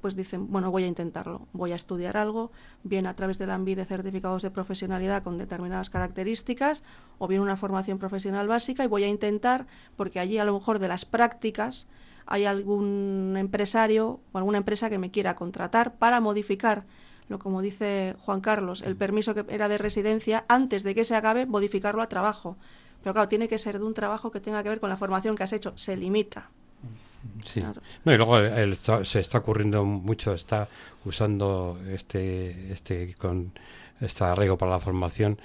pues 0.00 0.16
dicen, 0.16 0.50
bueno, 0.50 0.70
voy 0.70 0.84
a 0.84 0.86
intentarlo, 0.86 1.46
voy 1.52 1.72
a 1.72 1.76
estudiar 1.76 2.16
algo, 2.16 2.50
bien 2.84 3.06
a 3.06 3.14
través 3.14 3.38
de 3.38 3.46
la 3.46 3.54
ANVI 3.54 3.74
de 3.74 3.84
certificados 3.84 4.42
de 4.42 4.50
profesionalidad 4.50 5.22
con 5.22 5.38
determinadas 5.38 5.90
características, 5.90 6.82
o 7.18 7.28
bien 7.28 7.42
una 7.42 7.56
formación 7.56 7.98
profesional 7.98 8.48
básica, 8.48 8.84
y 8.84 8.88
voy 8.88 9.04
a 9.04 9.08
intentar, 9.08 9.66
porque 9.96 10.20
allí 10.20 10.38
a 10.38 10.44
lo 10.44 10.54
mejor 10.54 10.78
de 10.78 10.88
las 10.88 11.04
prácticas 11.04 11.88
hay 12.26 12.44
algún 12.44 13.34
empresario 13.36 14.20
o 14.32 14.38
alguna 14.38 14.58
empresa 14.58 14.88
que 14.88 14.98
me 14.98 15.10
quiera 15.10 15.34
contratar 15.34 15.94
para 15.96 16.20
modificar 16.20 16.86
lo 17.30 17.38
como 17.38 17.62
dice 17.62 18.16
Juan 18.18 18.40
Carlos, 18.40 18.82
el 18.82 18.96
permiso 18.96 19.34
que 19.34 19.46
era 19.48 19.68
de 19.68 19.78
residencia, 19.78 20.44
antes 20.48 20.82
de 20.82 20.96
que 20.96 21.04
se 21.04 21.14
acabe, 21.14 21.46
modificarlo 21.46 22.02
a 22.02 22.08
trabajo. 22.08 22.56
Pero 23.02 23.14
claro, 23.14 23.28
tiene 23.28 23.46
que 23.46 23.56
ser 23.56 23.78
de 23.78 23.84
un 23.84 23.94
trabajo 23.94 24.32
que 24.32 24.40
tenga 24.40 24.64
que 24.64 24.68
ver 24.68 24.80
con 24.80 24.90
la 24.90 24.96
formación 24.96 25.36
que 25.36 25.44
has 25.44 25.52
hecho. 25.52 25.72
Se 25.76 25.96
limita. 25.96 26.50
Sí. 27.44 27.62
No, 28.04 28.12
y 28.12 28.16
luego 28.16 28.38
se 29.04 29.20
está 29.20 29.38
ocurriendo 29.38 29.84
mucho, 29.84 30.34
está 30.34 30.68
usando 31.04 31.78
este, 31.88 32.72
este 32.72 33.14
con 33.14 33.52
este 34.00 34.24
arraigo 34.24 34.56
para 34.56 34.72
la 34.72 34.78
formación, 34.78 35.38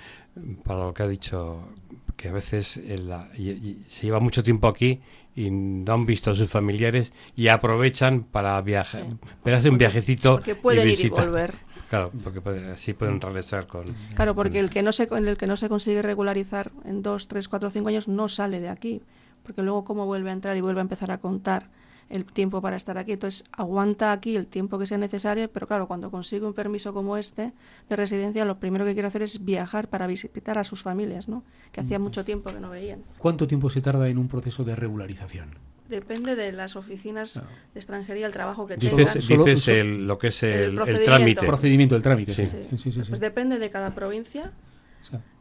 para 0.64 0.80
lo 0.86 0.94
que 0.94 1.04
ha 1.04 1.08
dicho, 1.08 1.68
que 2.16 2.30
a 2.30 2.32
veces 2.32 2.68
se 2.68 4.06
lleva 4.06 4.20
mucho 4.20 4.44
tiempo 4.44 4.68
aquí 4.68 5.02
y 5.36 5.52
no 5.52 5.94
han 5.94 6.06
visto 6.06 6.32
a 6.32 6.36
sus 6.36 6.50
familiares 6.50 7.12
y 7.36 7.50
aprovechan 7.50 8.24
para 8.24 8.60
viajar, 8.62 9.06
pero 9.44 9.58
hace 9.58 9.70
un 9.70 9.78
viajecito 9.78 10.36
porque 10.36 10.56
pueden 10.56 10.88
ir 10.88 11.06
y 11.06 11.10
volver. 11.10 11.56
Claro, 11.90 12.12
porque 12.24 12.42
así 12.74 12.94
pueden 12.94 13.22
regresar 13.22 13.68
con... 13.68 13.86
Claro, 14.16 14.34
porque 14.34 14.60
el 14.60 14.70
que, 14.70 14.82
no 14.82 14.92
se, 14.92 15.04
el 15.04 15.38
que 15.38 15.46
no 15.46 15.56
se 15.56 15.70
consigue 15.70 16.02
regularizar 16.02 16.72
en 16.84 17.04
dos, 17.04 17.28
tres, 17.28 17.48
cuatro, 17.48 17.70
cinco 17.70 17.90
años 17.90 18.08
no 18.08 18.28
sale 18.28 18.60
de 18.60 18.70
aquí, 18.70 19.02
porque 19.46 19.62
luego 19.62 19.86
cómo 19.86 20.06
vuelve 20.06 20.30
a 20.32 20.34
entrar 20.34 20.58
y 20.58 20.62
vuelve 20.62 20.82
a 20.82 20.84
empezar 20.84 21.12
a 21.12 21.20
contar 21.20 21.70
el 22.10 22.26
tiempo 22.26 22.62
para 22.62 22.76
estar 22.76 22.98
aquí. 22.98 23.14
Entonces, 23.14 23.46
aguanta 23.52 24.12
aquí 24.12 24.36
el 24.36 24.48
tiempo 24.48 24.78
que 24.78 24.86
sea 24.86 24.98
necesario, 24.98 25.50
pero 25.52 25.68
claro, 25.68 25.88
cuando 25.88 26.12
consigue 26.12 26.46
un 26.46 26.54
permiso 26.54 26.94
como 26.94 27.18
este 27.18 27.52
de 27.90 27.96
residencia, 27.96 28.46
lo 28.46 28.60
primero 28.60 28.86
que 28.86 28.94
quiere 28.94 29.08
hacer 29.08 29.24
es 29.24 29.44
viajar 29.44 29.88
para 29.88 30.08
visitar 30.08 30.58
a 30.58 30.64
sus 30.64 30.82
familias, 30.82 31.28
¿no? 31.28 31.44
que 31.72 31.82
hacía 31.82 32.00
mucho 32.00 32.24
tiempo 32.24 32.54
que 32.54 32.60
no 32.60 32.70
veían. 32.70 33.04
¿Cuánto 33.18 33.48
tiempo 33.48 33.70
se 33.70 33.82
tarda 33.82 34.08
en 34.08 34.18
un 34.18 34.28
proceso 34.28 34.64
de 34.64 34.76
regularización? 34.76 35.50
Depende 35.90 36.36
de 36.36 36.52
las 36.52 36.76
oficinas 36.76 37.36
de 37.74 37.80
extranjería, 37.80 38.26
el 38.26 38.34
trabajo 38.34 38.66
que 38.66 38.76
dices, 38.76 38.96
tengan. 38.96 39.46
Dices 39.46 39.86
lo 39.86 40.18
que 40.18 40.30
es 40.30 40.42
el, 40.42 40.80
el, 40.80 41.04
trámite. 41.04 41.42
El 41.42 41.48
procedimiento, 41.48 41.96
el 41.96 42.02
trámite. 42.02 42.34
Sí. 42.34 42.44
Sí, 42.44 42.92
sí, 42.92 43.02
pues 43.08 43.20
depende 43.20 43.60
de 43.60 43.70
cada 43.70 43.94
provincia. 43.94 44.52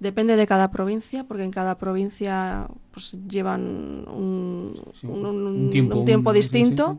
Depende 0.01 0.37
de 0.37 0.47
cada 0.47 0.71
provincia, 0.71 1.25
porque 1.25 1.45
en 1.45 1.51
cada 1.51 1.79
provincia 1.79 2.69
pues 2.91 3.17
llevan 3.29 4.07
un, 4.09 4.75
un, 5.03 5.71
tiempo, 6.05 6.33
distinto. 6.33 6.99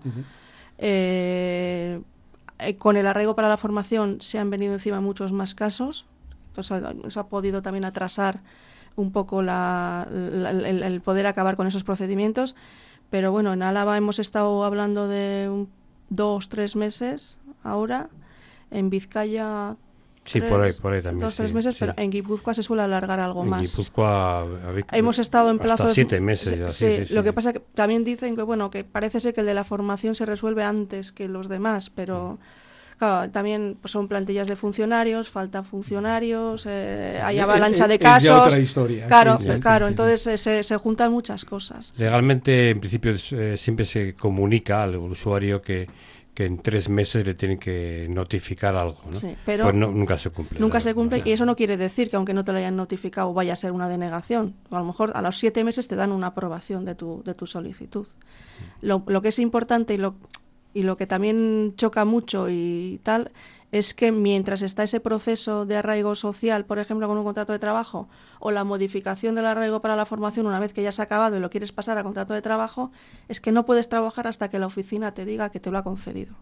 Eh, 0.77 2.01
eh, 2.59 2.75
con 2.77 2.97
el 2.97 3.07
arraigo 3.07 3.35
para 3.35 3.49
la 3.49 3.57
formación 3.57 4.17
se 4.21 4.39
han 4.39 4.49
venido 4.49 4.73
encima 4.73 5.01
muchos 5.01 5.31
más 5.31 5.55
casos. 5.55 6.05
Entonces, 6.47 6.83
eso 7.05 7.19
ha 7.19 7.27
podido 7.27 7.61
también 7.61 7.85
atrasar 7.85 8.41
un 8.95 9.11
poco 9.11 9.41
la, 9.41 10.07
el, 10.11 11.01
poder 11.01 11.27
acabar 11.27 11.57
con 11.57 11.67
esos 11.67 11.83
procedimientos. 11.83 12.55
Pero 13.09 13.31
bueno, 13.31 13.53
en 13.53 13.61
Álava 13.61 13.97
hemos 13.97 14.19
estado 14.19 14.63
hablando 14.63 15.07
de 15.07 15.65
dos, 16.09 16.49
tres 16.49 16.75
meses 16.75 17.39
ahora. 17.63 18.09
En 18.71 18.89
Vizcaya 18.89 19.75
Sí, 20.25 20.41
por 20.41 20.61
ahí, 20.61 20.73
por 20.73 20.93
ahí 20.93 21.01
también. 21.01 21.19
Dos, 21.19 21.35
tres 21.35 21.53
meses, 21.53 21.75
pero 21.79 21.93
en 21.97 22.09
Guipúzcoa 22.09 22.53
se 22.53 22.63
suele 22.63 22.81
alargar 22.81 23.19
algo 23.19 23.43
en 23.43 23.49
más. 23.49 23.61
Guipúzcoa 23.61 24.47
hemos 24.91 25.19
estado 25.19 25.51
en 25.51 25.59
plazos... 25.59 25.93
siete 25.93 26.19
meses. 26.19 26.73
sí, 26.73 27.05
lo 27.13 27.23
que 27.23 27.31
pasa 27.31 27.53
que 27.53 27.59
también 27.59 28.03
dicen 28.03 28.35
que, 28.35 28.41
bueno, 28.41 28.71
que 28.71 28.83
parece 28.83 29.19
ser 29.19 29.33
que 29.33 29.41
el 29.41 29.47
de 29.47 29.53
la 29.53 29.63
formación 29.63 30.15
se 30.15 30.25
resuelve 30.25 30.63
antes 30.63 31.11
que 31.11 31.27
los 31.27 31.47
demás, 31.47 31.89
pero... 31.89 32.39
Claro, 32.97 33.29
también 33.29 33.77
pues, 33.81 33.91
son 33.91 34.07
plantillas 34.07 34.47
de 34.47 34.55
funcionarios, 34.55 35.27
faltan 35.27 35.65
funcionarios, 35.65 36.65
eh, 36.65 37.19
hay 37.21 37.39
avalancha 37.39 37.89
de 37.89 37.99
casos. 37.99 38.29
Es 38.29 38.47
otra 38.47 38.59
historia. 38.61 39.07
Claro, 39.07 39.37
claro, 39.59 39.87
entonces 39.87 40.25
eh, 40.27 40.37
se, 40.37 40.63
se, 40.63 40.77
juntan 40.77 41.11
muchas 41.11 41.43
cosas. 41.43 41.93
Legalmente, 41.97 42.69
en 42.69 42.79
principio, 42.79 43.11
eh, 43.31 43.57
siempre 43.57 43.85
se 43.85 44.13
comunica 44.13 44.83
al 44.83 44.95
usuario 44.95 45.61
que 45.61 45.87
que 46.35 46.45
en 46.45 46.59
tres 46.59 46.89
meses 46.89 47.25
le 47.25 47.33
tienen 47.33 47.57
que 47.57 48.07
notificar 48.09 48.75
algo, 48.75 48.99
¿no? 49.05 49.13
Sí, 49.13 49.35
pero 49.45 49.63
pues 49.63 49.73
nunca 49.73 50.17
se 50.17 50.29
cumple. 50.29 50.59
Nunca 50.59 50.81
se 50.81 50.93
cumple 50.93 51.21
y 51.23 51.31
eso 51.31 51.45
no 51.45 51.55
quiere 51.55 51.77
decir 51.77 52.09
que 52.09 52.17
aunque 52.17 52.33
no 52.33 52.43
te 52.43 52.51
lo 52.51 52.57
hayan 52.57 52.75
notificado 52.75 53.33
vaya 53.33 53.53
a 53.53 53.55
ser 53.55 53.71
una 53.71 53.87
denegación. 53.87 54.53
A 54.69 54.79
lo 54.79 54.85
mejor 54.85 55.13
a 55.15 55.21
los 55.21 55.37
siete 55.37 55.63
meses 55.63 55.87
te 55.87 55.95
dan 55.95 56.11
una 56.11 56.27
aprobación 56.27 56.83
de 56.83 56.93
tu, 56.93 57.23
de 57.23 57.33
tu 57.33 57.47
solicitud. 57.47 58.05
Mm. 58.05 58.85
Lo, 58.85 59.03
lo 59.07 59.21
que 59.21 59.29
es 59.29 59.39
importante 59.39 59.93
y 59.93 59.97
lo, 59.97 60.15
y 60.73 60.83
lo 60.83 60.97
que 60.97 61.07
también 61.07 61.73
choca 61.77 62.03
mucho 62.03 62.49
y 62.49 62.99
tal 63.01 63.31
es 63.77 63.93
que 63.93 64.13
mientras 64.13 64.61
está 64.61 64.83
ese 64.83 65.01
proceso 65.01 65.65
de 65.65 65.75
arraigo 65.75 66.15
social, 66.15 66.63
por 66.63 66.79
ejemplo, 66.79 67.09
con 67.09 67.17
un 67.17 67.25
contrato 67.25 67.51
de 67.51 67.59
trabajo, 67.59 68.07
o 68.39 68.51
la 68.51 68.63
modificación 68.63 69.35
del 69.35 69.45
arraigo 69.45 69.81
para 69.81 69.97
la 69.97 70.05
formación 70.05 70.45
una 70.45 70.61
vez 70.61 70.71
que 70.71 70.81
ya 70.81 70.93
se 70.93 71.01
ha 71.01 71.05
acabado 71.05 71.35
y 71.35 71.41
lo 71.41 71.49
quieres 71.49 71.73
pasar 71.73 71.97
a 71.97 72.03
contrato 72.03 72.33
de 72.33 72.41
trabajo, 72.41 72.93
es 73.27 73.41
que 73.41 73.51
no 73.51 73.65
puedes 73.65 73.89
trabajar 73.89 74.27
hasta 74.27 74.47
que 74.47 74.59
la 74.59 74.67
oficina 74.67 75.13
te 75.13 75.25
diga 75.25 75.49
que 75.49 75.59
te 75.59 75.71
lo 75.71 75.77
ha 75.77 75.83
concedido. 75.83 76.35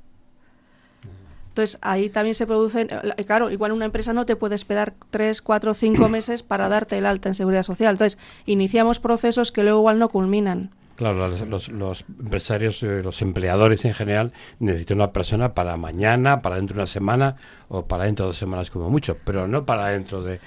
Entonces, 1.50 1.80
ahí 1.82 2.08
también 2.12 2.36
se 2.36 2.46
producen, 2.46 2.90
eh, 2.92 3.26
claro, 3.26 3.50
igual 3.50 3.72
una 3.72 3.86
empresa 3.86 4.14
no 4.14 4.28
te 4.28 4.36
puede 4.36 4.54
esperar 4.54 4.94
tres, 5.10 5.42
cuatro, 5.42 5.74
cinco 5.74 6.10
meses 6.10 6.44
para 6.44 6.70
darte 6.70 7.00
el 7.00 7.08
alta 7.08 7.30
en 7.30 7.34
seguridad 7.34 7.64
social. 7.64 7.96
Entonces, 7.96 8.20
iniciamos 8.46 9.00
procesos 9.00 9.52
que 9.52 9.64
luego 9.64 9.80
igual 9.80 9.98
no 9.98 10.10
culminan. 10.10 10.70
Claro, 10.96 11.28
los, 11.28 11.70
los, 11.70 12.06
empresarios, 12.20 12.84
eh, 12.84 13.02
los 13.04 13.22
empleadores 13.24 13.84
en 13.86 13.94
general 13.94 14.32
necesitan 14.60 14.98
una 14.98 15.12
persona 15.12 15.56
para 15.56 15.76
mañana, 15.76 16.42
para 16.42 16.58
dentro 16.58 16.76
de 16.76 16.82
una 16.82 16.88
semana 16.88 17.36
o 17.68 17.86
para 17.86 18.06
dentro 18.06 18.26
de 18.26 18.30
dos 18.30 18.38
semanas 18.38 18.70
como 18.70 18.90
mucho, 18.90 19.18
pero 19.24 19.48
no 19.48 19.66
para 19.66 19.88
dentro 19.88 20.22
de, 20.22 20.40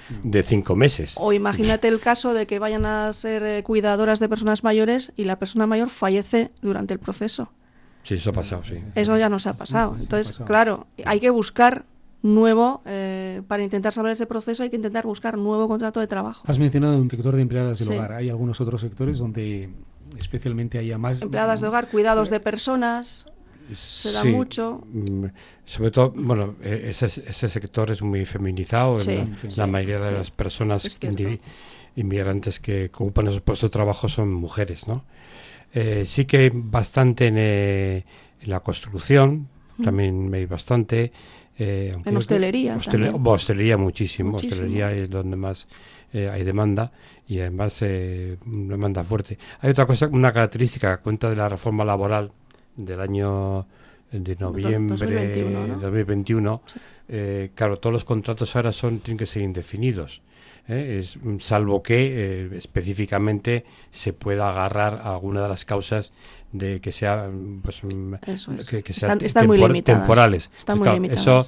cinco 0.45 0.76
meses. 0.76 1.17
O 1.19 1.33
imagínate 1.33 1.88
el 1.88 1.99
caso 1.99 2.33
de 2.33 2.47
que 2.47 2.61
vayan 2.61 2.87
a 2.87 3.12
ser 3.12 3.43
eh, 3.43 3.62
cuidadoras 3.65 4.21
de 4.21 4.29
personas 4.29 4.62
mayores 4.62 5.12
y 5.17 5.25
la 5.25 5.38
persona 5.38 5.67
mayor 5.67 5.88
fallece 5.88 6.53
durante 6.62 6.95
el 6.95 7.00
proceso. 7.00 7.50
Sí, 8.05 8.15
eso 8.15 8.31
ha 8.31 8.35
pasado, 8.35 8.62
sí. 8.65 8.76
Eso 8.95 9.17
ya 9.17 9.29
nos 9.29 9.49
ha 9.49 9.55
pasado. 9.55 9.97
Entonces, 9.99 10.38
claro, 10.47 10.87
hay 11.05 11.19
que 11.19 11.31
buscar 11.31 11.85
nuevo 12.23 12.83
eh, 12.87 13.43
para 13.49 13.62
intentar 13.62 13.93
saber 13.93 14.12
ese 14.12 14.26
proceso 14.26 14.62
hay 14.62 14.71
que 14.71 14.76
intentar 14.76 15.07
buscar 15.07 15.37
nuevo 15.38 15.67
contrato 15.69 16.00
de 16.00 16.07
trabajo. 16.07 16.45
Has 16.47 16.59
mencionado 16.59 16.99
un 16.99 17.11
sector 17.11 17.35
de 17.35 17.43
empleadas 17.43 17.79
del 17.79 17.99
hogar. 17.99 18.12
Hay 18.12 18.29
algunos 18.29 18.61
otros 18.61 18.81
sectores 18.81 19.19
donde 19.19 19.71
especialmente 20.19 20.79
haya 20.79 20.99
más... 20.99 21.23
Empleadas 21.23 21.61
de 21.61 21.69
hogar, 21.69 21.89
cuidados 21.89 22.31
de 22.31 22.41
personas, 22.41 23.27
se 23.75 24.13
da 24.13 24.25
mucho. 24.25 24.83
Mm, 24.93 25.27
sobre 25.65 25.91
todo, 25.91 26.13
bueno, 26.17 26.57
e, 26.63 26.91
ese, 26.91 27.07
ese 27.07 27.49
sector 27.49 27.91
es 27.91 28.03
muy 28.03 28.25
feminizado. 28.25 28.99
la, 29.57 29.67
mayoría 29.67 30.01
de 30.01 30.13
las 30.13 30.31
personas 30.31 30.99
inmigrantes 31.97 32.61
que 32.61 32.87
ocupan 32.87 33.27
esos 33.29 33.41
puestos 33.41 33.71
de 33.71 33.73
trabajo 33.73 34.09
son 34.09 34.33
mujeres, 34.33 34.87
¿no? 34.87 35.05
Eh, 35.73 36.05
sí 36.07 36.25
que 36.25 36.39
hay 36.39 36.51
bastante 36.53 37.27
en, 37.27 37.35
eh, 37.39 38.05
la 38.45 38.61
construcción, 38.61 39.49
también 39.83 40.33
hay 40.33 40.47
bastante. 40.47 41.13
Eh, 41.59 41.93
en 42.05 42.17
hostelería. 42.17 42.77
hostelería 42.77 43.77
muchísimo, 43.77 44.37
hostelería 44.37 44.93
es 44.93 45.11
donde 45.11 45.37
más 45.37 45.69
eh, 46.13 46.29
hay 46.33 46.45
demanda 46.45 46.93
y 47.26 47.40
además 47.40 47.78
eh, 47.83 48.38
demanda 48.45 49.02
fuerte. 49.02 49.38
Hay 49.61 49.71
otra 49.71 49.87
cosa, 49.87 50.06
una 50.06 50.33
característica, 50.33 50.99
cuenta 50.99 51.28
de 51.28 51.37
la 51.37 51.49
reforma 51.49 51.85
laboral 51.85 52.33
del 52.76 53.00
año 53.00 53.66
de 54.12 54.37
noviembre 54.37 55.06
de 55.06 55.76
2021, 55.80 56.62
eh, 57.09 57.50
claro, 57.54 57.78
todos 57.78 57.92
los 57.92 58.04
contratos 58.04 58.54
ahora 58.54 58.71
son 58.73 59.00
tienen 59.00 59.18
que 59.18 59.26
ser 59.26 59.42
indefinidos. 59.42 60.23
¿eh? 60.68 61.00
Es, 61.00 61.18
salvo 61.40 61.83
que 61.83 62.49
específicamente 62.54 63.64
se 63.90 64.12
pueda 64.12 64.49
agarrar 64.49 65.00
a 65.02 65.12
alguna 65.14 65.42
de 65.42 65.49
las 65.49 65.64
causas 65.64 66.12
de 66.52 66.80
que 66.80 66.92
sea 66.92 67.28
pues, 67.62 67.83
que, 68.68 68.92
sean 68.92 69.18
temporales. 69.83 70.50
Eso 71.11 71.40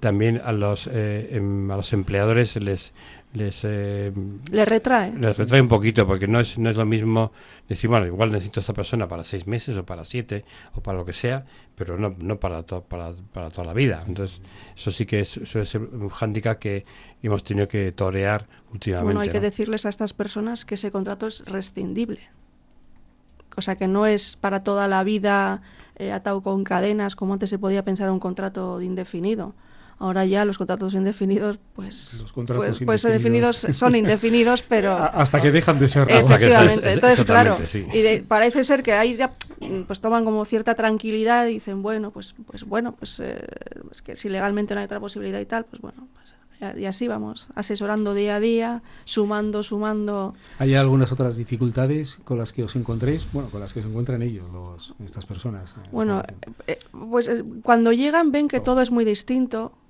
también 0.00 0.40
a 0.42 0.52
los 0.52 0.86
em, 0.86 1.70
a 1.70 1.76
los 1.76 1.92
empleadores 1.92 2.56
les 2.56 2.94
les, 3.32 3.62
eh, 3.64 4.12
les 4.50 4.68
retrae. 4.68 5.12
Les 5.18 5.36
retrae 5.36 5.60
un 5.60 5.68
poquito, 5.68 6.06
porque 6.06 6.28
no 6.28 6.40
es, 6.40 6.58
no 6.58 6.68
es 6.68 6.76
lo 6.76 6.84
mismo 6.84 7.32
decir, 7.68 7.88
bueno, 7.88 8.06
igual 8.06 8.30
necesito 8.30 8.60
a 8.60 8.62
esta 8.62 8.74
persona 8.74 9.08
para 9.08 9.24
seis 9.24 9.46
meses 9.46 9.76
o 9.76 9.86
para 9.86 10.04
siete 10.04 10.44
o 10.74 10.82
para 10.82 10.98
lo 10.98 11.04
que 11.04 11.12
sea, 11.12 11.44
pero 11.74 11.98
no, 11.98 12.14
no 12.18 12.38
para, 12.38 12.62
para, 12.62 13.12
para 13.32 13.50
toda 13.50 13.66
la 13.66 13.72
vida. 13.72 14.04
Entonces, 14.06 14.40
eso 14.76 14.90
sí 14.90 15.06
que 15.06 15.20
es, 15.20 15.28
suele 15.28 15.66
ser 15.66 15.80
un 15.80 16.08
hándicap 16.08 16.58
que 16.58 16.84
hemos 17.22 17.42
tenido 17.42 17.68
que 17.68 17.92
torear 17.92 18.48
últimamente. 18.72 19.04
Bueno, 19.04 19.20
hay 19.20 19.30
que 19.30 19.40
decirles 19.40 19.86
a 19.86 19.88
estas 19.88 20.12
personas 20.12 20.64
que 20.64 20.74
ese 20.74 20.90
contrato 20.90 21.26
es 21.26 21.44
rescindible. 21.46 22.20
O 23.56 23.62
sea, 23.62 23.76
que 23.76 23.88
no 23.88 24.06
es 24.06 24.36
para 24.36 24.62
toda 24.62 24.88
la 24.88 25.04
vida 25.04 25.62
eh, 25.96 26.12
atado 26.12 26.42
con 26.42 26.64
cadenas, 26.64 27.16
como 27.16 27.34
antes 27.34 27.50
se 27.50 27.58
podía 27.58 27.84
pensar 27.84 28.10
un 28.10 28.18
contrato 28.18 28.80
indefinido 28.80 29.54
Ahora 30.02 30.24
ya 30.24 30.44
los 30.44 30.58
contratos 30.58 30.94
indefinidos, 30.94 31.60
pues, 31.76 32.18
los 32.20 32.32
contratos 32.32 32.78
pues, 32.78 32.84
pues 32.84 33.04
indefinidos. 33.04 33.68
son 33.70 33.94
indefinidos, 33.94 34.62
pero 34.68 34.96
hasta 34.96 35.40
que 35.40 35.52
dejan 35.52 35.78
de 35.78 35.86
ser. 35.86 36.10
Efectivamente. 36.10 36.92
Entonces, 36.92 37.24
claro, 37.24 37.56
y 37.94 38.18
parece 38.22 38.64
ser 38.64 38.82
que 38.82 38.94
ahí 38.94 39.16
ya 39.16 39.32
pues 39.86 40.00
toman 40.00 40.24
como 40.24 40.44
cierta 40.44 40.74
tranquilidad 40.74 41.46
y 41.46 41.54
dicen, 41.54 41.82
bueno, 41.82 42.10
pues, 42.10 42.34
pues 42.48 42.64
bueno, 42.64 42.96
pues 42.96 43.20
eh, 43.20 43.46
es 43.92 44.02
que 44.02 44.16
si 44.16 44.28
legalmente 44.28 44.74
no 44.74 44.80
hay 44.80 44.86
otra 44.86 44.98
posibilidad 44.98 45.38
y 45.38 45.46
tal, 45.46 45.66
pues 45.66 45.80
bueno, 45.80 46.08
pues 46.14 46.34
y 46.76 46.86
así 46.86 47.06
vamos, 47.08 47.46
asesorando 47.54 48.12
día 48.14 48.36
a 48.36 48.40
día, 48.40 48.82
sumando, 49.04 49.62
sumando. 49.62 50.34
¿Hay 50.58 50.74
algunas 50.74 51.12
otras 51.12 51.36
dificultades 51.36 52.18
con 52.24 52.38
las 52.38 52.52
que 52.52 52.64
os 52.64 52.74
encontréis? 52.76 53.24
Bueno, 53.32 53.50
con 53.50 53.60
las 53.60 53.72
que 53.72 53.82
se 53.82 53.88
encuentran 53.88 54.22
ellos, 54.22 54.94
estas 55.04 55.26
personas. 55.26 55.70
Eh, 55.70 55.88
bueno, 55.90 56.22
eh, 56.66 56.78
pues 56.90 57.30
cuando 57.62 57.92
llegan 57.92 58.30
ven 58.30 58.48
que 58.48 58.60
todo 58.60 58.80
es 58.80 58.92
muy 58.92 59.04
distinto, 59.04 59.72
Mm, 59.72 59.81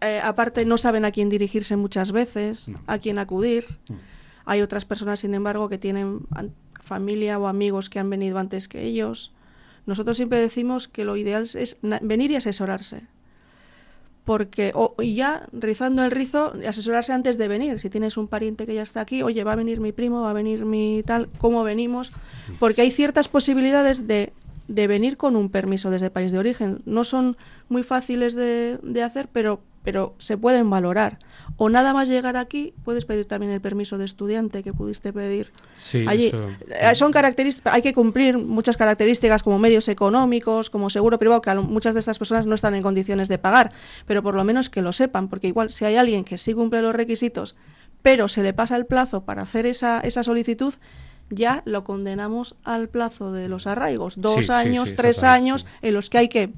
eh, 0.00 0.20
aparte 0.22 0.64
no 0.64 0.78
saben 0.78 1.04
a 1.04 1.10
quién 1.10 1.28
dirigirse 1.28 1.76
muchas 1.76 2.12
veces, 2.12 2.70
a 2.86 2.98
quién 2.98 3.18
acudir. 3.18 3.66
Hay 4.46 4.62
otras 4.62 4.84
personas, 4.84 5.20
sin 5.20 5.34
embargo, 5.34 5.68
que 5.68 5.78
tienen 5.78 6.20
familia 6.80 7.38
o 7.38 7.46
amigos 7.46 7.90
que 7.90 7.98
han 7.98 8.10
venido 8.10 8.38
antes 8.38 8.66
que 8.66 8.82
ellos. 8.82 9.32
Nosotros 9.86 10.16
siempre 10.16 10.40
decimos 10.40 10.88
que 10.88 11.04
lo 11.04 11.16
ideal 11.16 11.42
es 11.42 11.78
venir 11.82 12.30
y 12.30 12.36
asesorarse. 12.36 13.02
porque 14.24 14.72
o, 14.74 14.94
ya 15.02 15.48
rizando 15.52 16.04
el 16.04 16.10
rizo, 16.10 16.52
asesorarse 16.66 17.12
antes 17.12 17.36
de 17.36 17.48
venir. 17.48 17.78
Si 17.78 17.90
tienes 17.90 18.16
un 18.16 18.28
pariente 18.28 18.66
que 18.66 18.74
ya 18.74 18.82
está 18.82 19.00
aquí, 19.00 19.22
oye, 19.22 19.42
va 19.44 19.52
a 19.52 19.56
venir 19.56 19.80
mi 19.80 19.92
primo, 19.92 20.22
va 20.22 20.30
a 20.30 20.34
venir 20.34 20.64
mi 20.64 21.02
tal, 21.04 21.28
¿cómo 21.38 21.64
venimos? 21.64 22.12
Porque 22.58 22.82
hay 22.82 22.90
ciertas 22.90 23.28
posibilidades 23.28 24.06
de, 24.06 24.32
de 24.74 24.86
venir 24.86 25.16
con 25.16 25.36
un 25.36 25.50
permiso 25.50 25.90
desde 25.90 26.06
el 26.06 26.12
país 26.12 26.30
de 26.32 26.38
origen. 26.38 26.80
No 26.86 27.04
son 27.04 27.36
muy 27.68 27.82
fáciles 27.82 28.34
de, 28.34 28.78
de 28.82 29.02
hacer, 29.02 29.28
pero 29.32 29.60
pero 29.82 30.14
se 30.18 30.36
pueden 30.36 30.68
valorar. 30.68 31.16
O 31.56 31.70
nada 31.70 31.94
más 31.94 32.06
llegar 32.06 32.36
aquí, 32.36 32.74
puedes 32.84 33.06
pedir 33.06 33.24
también 33.26 33.50
el 33.50 33.62
permiso 33.62 33.96
de 33.96 34.04
estudiante 34.04 34.62
que 34.62 34.74
pudiste 34.74 35.10
pedir 35.10 35.52
Sí, 35.78 36.04
allí. 36.06 36.26
eso- 36.26 36.50
Eh, 36.68 36.94
Son 36.94 37.10
características, 37.12 37.72
hay 37.72 37.80
que 37.80 37.94
cumplir 37.94 38.36
muchas 38.36 38.76
características 38.76 39.42
como 39.42 39.58
medios 39.58 39.88
económicos, 39.88 40.68
como 40.68 40.90
seguro 40.90 41.18
privado, 41.18 41.40
que 41.40 41.54
muchas 41.54 41.94
de 41.94 42.00
estas 42.00 42.18
personas 42.18 42.44
no 42.44 42.54
están 42.54 42.74
en 42.74 42.82
condiciones 42.82 43.28
de 43.28 43.38
pagar, 43.38 43.70
pero 44.04 44.22
por 44.22 44.34
lo 44.34 44.44
menos 44.44 44.68
que 44.68 44.82
lo 44.82 44.92
sepan, 44.92 45.28
porque 45.28 45.48
igual 45.48 45.70
si 45.72 45.86
hay 45.86 45.96
alguien 45.96 46.24
que 46.24 46.36
sí 46.36 46.52
cumple 46.52 46.82
los 46.82 46.94
requisitos, 46.94 47.56
pero 48.02 48.28
se 48.28 48.42
le 48.42 48.52
pasa 48.52 48.76
el 48.76 48.84
plazo 48.84 49.24
para 49.24 49.40
hacer 49.40 49.64
esa, 49.64 50.00
esa 50.00 50.22
solicitud, 50.22 50.74
ya 51.30 51.62
lo 51.64 51.84
condenamos 51.84 52.54
al 52.64 52.88
plazo 52.88 53.32
de 53.32 53.48
los 53.48 53.66
arraigos, 53.66 54.14
dos 54.20 54.46
Sí, 54.46 54.52
años, 54.52 54.90
sí, 54.90 54.94
tres 54.96 55.22
años, 55.24 55.62
sí. 55.62 55.66
en 55.88 55.94
los 55.94 56.10
que 56.10 56.18
hay 56.18 56.28
que 56.28 56.50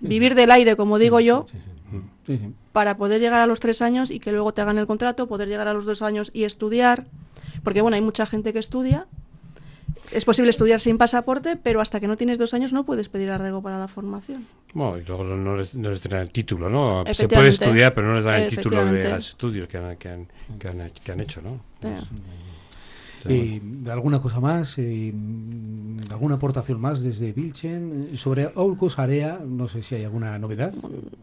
vivir 0.00 0.34
del 0.34 0.50
aire, 0.50 0.76
como 0.76 0.98
digo 0.98 1.20
yo, 1.20 1.46
Sí, 1.50 1.58
sí. 1.58 1.98
Sí, 2.26 2.38
sí. 2.38 2.54
para 2.72 2.96
poder 2.96 3.20
llegar 3.20 3.40
a 3.40 3.46
los 3.46 3.58
tres 3.60 3.80
años 3.82 4.10
y 4.10 4.20
que 4.20 4.30
luego 4.32 4.52
te 4.52 4.60
hagan 4.60 4.78
el 4.78 4.86
contrato, 4.86 5.26
poder 5.26 5.48
llegar 5.48 5.66
a 5.68 5.72
los 5.72 5.84
dos 5.86 6.02
años 6.02 6.30
y 6.34 6.44
estudiar. 6.44 7.06
Porque 7.64 7.80
bueno, 7.80 7.94
hay 7.96 8.02
mucha 8.02 8.26
gente 8.26 8.52
que 8.52 8.58
estudia. 8.58 9.06
Es 10.12 10.24
posible 10.24 10.50
estudiar 10.50 10.78
sin 10.78 10.96
pasaporte, 10.98 11.56
pero 11.56 11.80
hasta 11.80 11.98
que 12.00 12.06
no 12.06 12.16
tienes 12.16 12.38
dos 12.38 12.54
años 12.54 12.72
no 12.72 12.84
puedes 12.84 13.08
pedir 13.08 13.30
arraigo 13.30 13.62
para 13.62 13.78
la 13.78 13.88
formación. 13.88 14.46
Bueno, 14.74 14.98
y 14.98 15.04
luego 15.04 15.24
no 15.24 15.56
les, 15.56 15.74
no 15.74 15.88
les 15.90 16.02
dan 16.08 16.20
el 16.20 16.30
título, 16.30 16.68
¿no? 16.68 17.04
Se 17.12 17.28
puede 17.28 17.48
estudiar, 17.48 17.94
pero 17.94 18.06
no 18.06 18.14
les 18.16 18.24
dan 18.24 18.42
el 18.42 18.48
título 18.48 18.84
de 18.84 19.08
los 19.10 19.28
estudios 19.28 19.66
que 19.66 19.78
han, 19.78 19.96
que 19.96 20.08
han, 20.10 20.26
que 20.58 20.68
han, 20.68 20.90
que 21.02 21.12
han 21.12 21.20
hecho, 21.20 21.40
¿no? 21.42 21.60
Eh, 23.26 23.60
Eh, 23.60 23.90
¿Alguna 23.90 24.20
cosa 24.20 24.40
más? 24.40 24.78
Eh, 24.78 25.12
¿Alguna 26.10 26.36
aportación 26.36 26.80
más 26.80 27.02
desde 27.02 27.32
Vilchen? 27.32 28.16
Sobre 28.16 28.50
Aulcos 28.54 28.98
Area, 28.98 29.40
no 29.44 29.68
sé 29.68 29.82
si 29.82 29.94
hay 29.94 30.04
alguna 30.04 30.38
novedad. 30.38 30.72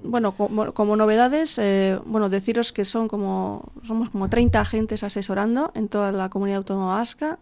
Bueno, 0.04 0.34
como, 0.34 0.74
como 0.74 0.96
novedades, 0.96 1.58
eh, 1.60 2.00
bueno, 2.06 2.30
deciros 2.30 2.72
que 2.72 2.86
son 2.86 3.08
como 3.08 3.72
somos 3.84 4.10
como 4.10 4.30
30 4.30 4.60
agentes 4.62 5.04
asesorando 5.04 5.72
en 5.76 5.88
toda 5.88 6.12
la 6.12 6.30
comunidad 6.30 6.58
autónoma 6.58 6.98
vasca, 6.98 7.40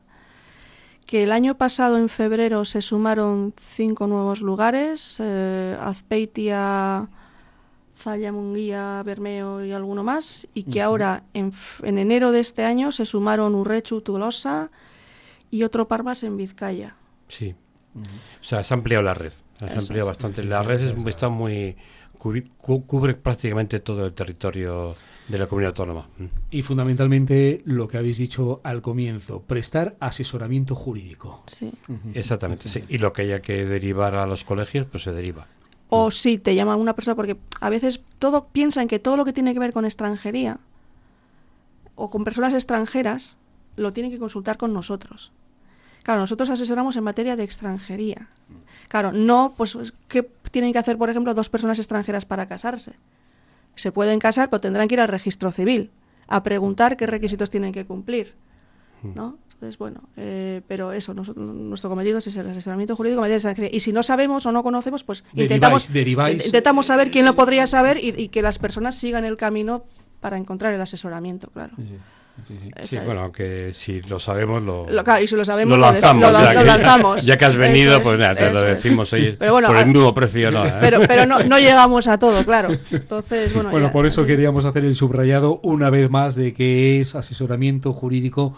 que 1.05 1.24
el 1.24 1.31
año 1.31 1.55
pasado 1.55 1.98
en 1.98 2.07
febrero 2.07 2.63
se 2.65 2.81
sumaron 2.81 3.53
cinco 3.60 4.07
nuevos 4.07 4.39
lugares, 4.41 5.17
eh, 5.19 5.77
Azpeitia, 5.81 7.10
Munguía, 8.31 9.01
Bermeo 9.05 9.63
y 9.65 9.72
alguno 9.72 10.03
más, 10.03 10.48
y 10.53 10.63
que 10.63 10.81
ahora 10.81 11.24
en, 11.33 11.53
enero 11.83 12.31
de 12.31 12.39
este 12.39 12.63
año 12.63 12.91
se 12.91 13.05
sumaron 13.05 13.55
Urrechu, 13.55 14.01
Tolosa 14.01 14.69
y 15.50 15.63
otro 15.63 15.88
par 15.88 16.03
más 16.03 16.24
en 16.24 16.38
Vizcaya. 16.38 16.95
Sí. 17.27 17.55
O 17.95 18.43
sea, 18.43 18.63
se 18.63 18.74
ha 18.74 18.77
ampliado 18.77 19.03
la 19.03 19.13
red. 19.13 19.31
Se 19.60 19.65
ha 19.65 19.67
Eso 19.69 19.79
ampliado 19.79 20.07
bastante. 20.07 20.43
La 20.43 20.63
red 20.63 20.81
es, 20.81 20.95
está 21.07 21.29
muy. 21.29 21.77
cubre 22.57 23.13
prácticamente 23.13 23.79
todo 23.79 24.05
el 24.05 24.13
territorio 24.13 24.95
de 25.27 25.38
la 25.38 25.48
comunidad 25.48 25.69
autónoma. 25.69 26.10
Y 26.51 26.62
fundamentalmente 26.62 27.62
lo 27.65 27.88
que 27.88 27.98
habéis 27.98 28.17
dicho 28.17 28.62
al 28.63 28.81
comienzo, 28.81 29.43
prestar 29.43 29.95
asesoramiento 30.00 30.75
jurídico. 30.75 31.43
Sí. 31.48 31.72
Exactamente, 32.13 32.67
sí. 32.67 32.83
Y 32.89 32.98
lo 32.98 33.13
que 33.13 33.24
haya 33.24 33.41
que 33.41 33.65
derivar 33.65 34.15
a 34.15 34.25
los 34.25 34.43
colegios, 34.43 34.86
pues 34.88 35.03
se 35.03 35.12
deriva. 35.12 35.48
O 35.96 36.10
sí, 36.10 36.40
te 36.40 36.56
llama 36.56 36.76
una 36.76 36.96
persona 36.96 37.14
porque 37.14 37.38
a 37.62 37.70
veces 37.70 38.02
todo 38.18 38.48
piensan 38.48 38.88
que 38.88 38.98
todo 38.98 39.16
lo 39.16 39.26
que 39.26 39.34
tiene 39.34 39.54
que 39.54 39.60
ver 39.60 39.74
con 39.74 39.86
extranjería 39.86 40.58
o 41.94 42.10
con 42.10 42.24
personas 42.24 42.52
extranjeras 42.56 43.38
lo 43.76 43.94
tienen 43.94 44.12
que 44.12 44.18
consultar 44.18 44.58
con 44.58 44.74
nosotros. 44.74 45.32
Claro, 46.02 46.22
nosotros 46.22 46.50
asesoramos 46.50 46.96
en 46.96 47.04
materia 47.04 47.36
de 47.36 47.44
extranjería. 47.44 48.28
Claro, 48.88 49.12
no, 49.12 49.54
pues, 49.56 49.74
pues, 49.74 49.94
¿qué 50.08 50.24
tienen 50.50 50.74
que 50.74 50.80
hacer, 50.80 50.98
por 50.98 51.12
ejemplo, 51.12 51.36
dos 51.36 51.50
personas 51.50 51.78
extranjeras 51.78 52.26
para 52.26 52.48
casarse? 52.48 52.94
Se 53.76 53.92
pueden 53.92 54.18
casar, 54.18 54.50
pero 54.50 54.62
tendrán 54.62 54.88
que 54.88 54.96
ir 54.96 55.02
al 55.02 55.10
registro 55.10 55.52
civil 55.52 55.92
a 56.28 56.42
preguntar 56.42 56.98
qué 56.98 57.06
requisitos 57.06 57.52
tienen 57.52 57.72
que 57.72 57.86
cumplir. 57.86 58.34
¿No? 59.03 59.38
Entonces, 59.53 59.77
bueno, 59.77 60.01
eh, 60.17 60.62
pero 60.67 60.91
eso, 60.91 61.13
nosotros- 61.13 61.45
nuestro 61.45 61.89
cometido 61.89 62.17
es 62.17 62.36
el 62.36 62.50
asesoramiento 62.50 62.95
jurídico 62.95 63.22
de. 63.22 63.69
Y 63.72 63.79
si 63.79 63.94
no 63.94 64.03
sabemos 64.03 64.46
o 64.46 64.51
no 64.51 64.61
conocemos, 64.63 65.03
pues 65.03 65.24
intentamos, 65.33 65.92
deriváis. 65.94 66.46
intentamos 66.46 66.87
saber 66.87 67.11
quién 67.11 67.25
lo 67.25 67.35
podría 67.35 67.66
saber 67.68 67.98
y, 67.98 68.09
y 68.18 68.27
que 68.29 68.42
las 68.42 68.59
personas 68.59 68.96
sigan 68.96 69.24
el 69.24 69.37
camino 69.37 69.83
para 70.20 70.37
encontrar 70.37 70.74
el 70.74 70.81
asesoramiento, 70.81 71.48
claro. 71.51 71.74
Sí, 71.77 71.96
sí, 72.83 72.98
bueno, 73.05 73.22
aunque 73.22 73.72
si 73.74 74.01
lo 74.01 74.19
sabemos, 74.19 74.61
lo, 74.63 74.89
Lo- 74.89 75.03
claro, 75.03 75.24
y 75.24 75.27
si 75.27 75.35
lo 75.35 75.46
sabemos, 75.46 75.77
lo 75.77 75.85
de- 75.85 75.91
lanzamos. 75.93 76.24
lo 76.31 76.39
ya, 76.39 76.53
lo 76.53 76.59
que, 76.59 76.65
lanzamos. 76.65 77.25
ya 77.25 77.37
que 77.37 77.46
has 77.46 77.55
venido, 77.55 77.93
Eso 77.96 78.03
pues 78.03 78.19
nada, 78.19 78.35
te 78.35 78.51
lo 78.51 78.61
decimos 78.61 79.09
Pero 79.11 79.51
bueno, 79.53 79.67
por 79.67 79.77
el 79.77 79.85
mismo 79.87 80.13
precio. 80.13 80.51
No, 80.51 80.65
¿eh? 80.65 80.74
Pero, 80.81 81.00
pero 81.07 81.25
no, 81.25 81.43
no 81.43 81.59
llegamos 81.59 82.07
a 82.07 82.17
todo, 82.17 82.43
claro. 82.43 82.69
Entonces, 82.91 83.53
bueno, 83.53 83.69
Bueno, 83.72 83.87
ya- 83.87 83.93
por 83.93 84.05
eso 84.05 84.22
así. 84.22 84.27
queríamos 84.27 84.65
hacer 84.65 84.83
el 84.85 84.96
subrayado 84.96 85.59
una 85.63 85.89
vez 85.89 86.09
más 86.09 86.35
de 86.35 86.53
que 86.53 87.00
es 87.00 87.15
asesoramiento 87.15 87.93
jurídico, 87.93 88.53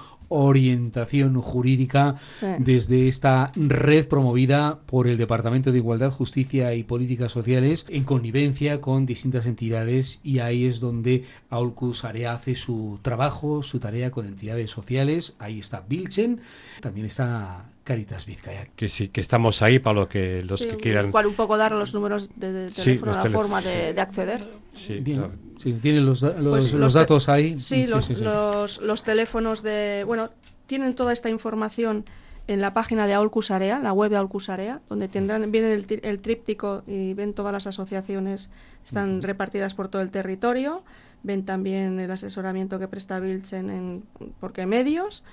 orientación 0.49 1.39
jurídica 1.41 2.15
Sí. 2.39 2.47
desde 2.59 3.07
esta 3.07 3.51
red 3.55 4.07
promovida 4.07 4.79
por 4.85 5.07
el 5.07 5.17
Departamento 5.17 5.71
de 5.71 5.77
Igualdad, 5.77 6.11
Justicia 6.11 6.73
y 6.73 6.83
Políticas 6.83 7.31
Sociales 7.31 7.85
en 7.89 8.03
connivencia 8.03 8.81
con 8.81 9.05
distintas 9.05 9.45
entidades 9.45 10.19
y 10.23 10.39
ahí 10.39 10.65
es 10.65 10.79
donde 10.79 11.25
Aulcus 11.49 12.03
Area 12.05 12.33
hace 12.33 12.55
su 12.55 12.99
trabajo, 13.01 13.61
su 13.65 13.79
tarea 13.79 14.11
con 14.11 14.25
entidades 14.25 14.71
sociales. 14.71 15.35
Ahí 15.39 15.59
está 15.59 15.83
Vilchen, 15.87 16.39
también 16.81 17.05
está 17.07 17.65
Caritas 17.83 18.25
Vizcaya. 18.25 18.67
Que 18.75 18.89
sí, 18.89 19.09
que 19.09 19.21
estamos 19.21 19.61
ahí 19.61 19.79
para 19.79 19.99
lo 20.01 20.07
que 20.09 20.41
los 20.43 20.59
Sí, 20.59 20.67
que 20.69 20.77
quieran. 20.77 21.07
Igual 21.07 21.27
un 21.27 21.33
poco 21.35 21.57
dar 21.57 21.71
los 21.71 21.93
números 21.93 22.29
de, 22.35 22.51
de 22.51 22.71
Sí, 22.71 22.83
teléfono, 22.83 23.07
los 23.07 23.15
la 23.17 23.21
teléfonos. 23.23 23.41
forma 23.47 23.61
de, 23.61 23.93
de 23.93 24.01
acceder. 24.01 24.47
Sí, 24.75 24.99
Bien, 24.99 25.17
claro. 25.19 25.33
sí, 25.57 25.73
tienen 25.73 26.05
los, 26.05 26.21
los, 26.21 26.33
Pues 26.49 26.73
los 26.73 26.93
datos 26.93 27.29
ahí. 27.29 27.59
Sí, 27.59 27.85
los, 27.87 28.05
sí, 28.05 28.15
sí. 28.15 28.23
Los, 28.23 28.81
los 28.81 29.03
teléfonos 29.03 29.61
de... 29.63 30.03
Bueno, 30.05 30.29
tienen 30.65 30.95
toda 30.95 31.13
esta 31.13 31.29
información 31.29 32.05
en 32.47 32.61
la 32.61 32.73
página 32.73 33.07
de 33.07 33.13
Aulcus 33.13 33.49
Area, 33.51 33.79
la 33.79 33.91
web 33.93 34.11
de 34.11 34.17
Aulcus 34.17 34.49
Area, 34.49 34.79
donde 34.89 35.07
tendrán, 35.07 35.51
viene 35.51 35.73
el, 35.73 35.87
tri- 35.87 35.99
el 36.03 36.19
tríptico 36.19 36.83
y 36.85 37.13
ven 37.15 37.33
todas 37.33 37.51
las 37.53 37.65
asociaciones, 37.65 38.49
están 38.85 39.23
repartidas 39.23 39.73
por 39.73 39.87
todo 39.87 40.03
el 40.03 40.11
territorio, 40.11 40.83
ven 41.23 41.45
también 41.45 41.99
el 41.99 42.11
asesoramiento 42.11 42.79
que 42.79 42.87
presta 42.87 43.19
Vilchen 43.19 43.69
en 43.69 44.03
por 44.39 44.53
qué 44.53 44.65
medios 44.65 45.23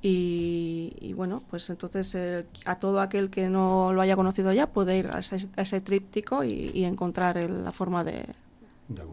y, 0.00 0.94
y 1.00 1.12
bueno, 1.12 1.42
pues 1.50 1.70
entonces 1.70 2.14
eh, 2.14 2.44
a 2.64 2.76
todo 2.78 3.00
aquel 3.00 3.30
que 3.30 3.48
no 3.48 3.92
lo 3.92 4.00
haya 4.00 4.16
conocido 4.16 4.52
ya 4.52 4.66
puede 4.66 4.98
ir 4.98 5.08
a 5.08 5.20
ese, 5.20 5.36
a 5.56 5.62
ese 5.62 5.80
tríptico 5.80 6.42
y, 6.44 6.70
y 6.74 6.84
encontrar 6.84 7.38
el- 7.38 7.64
la 7.64 7.72
forma 7.72 8.02
de, 8.02 8.24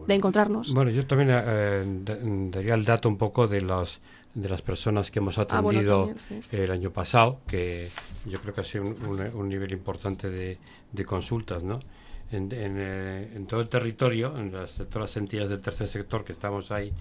De 0.06 0.14
encontrarnos. 0.14 0.74
Bueno, 0.74 0.90
yo 0.90 1.06
también 1.06 1.30
eh, 1.32 1.84
da- 2.04 2.18
daría 2.50 2.74
el 2.74 2.84
dato 2.84 3.08
un 3.08 3.16
poco 3.16 3.46
de 3.46 3.60
los 3.60 4.00
de 4.34 4.48
las 4.48 4.62
personas 4.62 5.10
que 5.10 5.18
hemos 5.18 5.38
Ah, 5.38 5.44
bueno, 5.60 5.80
atendido 5.80 6.06
también, 6.06 6.20
sí. 6.20 6.40
el 6.56 6.70
año 6.70 6.92
pasado, 6.92 7.40
que 7.48 7.88
yo 8.26 8.40
creo 8.40 8.54
que 8.54 8.60
ha 8.60 8.64
sido 8.64 8.84
un, 8.84 8.96
un- 9.04 9.34
un 9.34 9.48
nivel 9.48 9.72
importante 9.72 10.30
de, 10.30 10.56
de 10.92 11.04
consultas, 11.04 11.64
¿no? 11.64 11.80
Eh, 12.32 13.30
en 13.34 13.46
todo 13.46 13.60
el 13.60 13.68
territorio, 13.68 14.36
en 14.36 14.52
las, 14.52 14.76
todas 14.76 15.10
las 15.10 15.16
entidades 15.16 15.50
del 15.50 15.60
tercer 15.60 15.88
sector 15.88 16.24
que 16.24 16.32
estamos 16.32 16.70
ahí, 16.70 16.92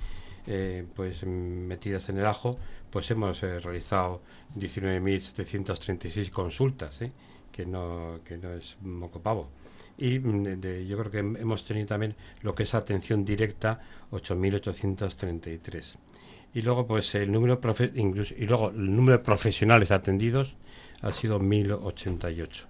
eh, 0.47 0.85
pues 0.95 1.23
metidas 1.25 2.09
en 2.09 2.17
el 2.17 2.25
ajo, 2.25 2.57
pues 2.89 3.09
hemos 3.11 3.43
eh, 3.43 3.59
realizado 3.59 4.21
19.736 4.57 6.29
consultas, 6.31 7.01
¿eh? 7.03 7.11
que 7.51 7.65
no 7.65 8.19
que 8.25 8.37
no 8.37 8.53
es 8.53 8.77
moco 8.81 9.21
pavo. 9.21 9.49
Y 9.97 10.17
mm, 10.19 10.59
de- 10.61 10.87
yo 10.87 10.97
creo 10.97 11.11
que 11.11 11.21
hem- 11.23 11.37
hemos 11.39 11.63
tenido 11.65 11.87
también 11.87 12.15
lo 12.41 12.55
que 12.55 12.63
es 12.63 12.73
atención 12.73 13.23
directa, 13.25 13.81
8.833. 14.11 15.97
Y 16.53 16.61
luego, 16.63 16.87
pues 16.87 17.13
el 17.15 17.31
número 17.31 17.61
profe- 17.61 17.91
incluso, 17.95 18.33
y 18.35 18.45
luego 18.47 18.69
el 18.69 18.95
número 18.95 19.17
de 19.17 19.23
profesionales 19.23 19.91
atendidos 19.91 20.55
ha 21.01 21.11
sido 21.11 21.39
1.088. 21.39 22.65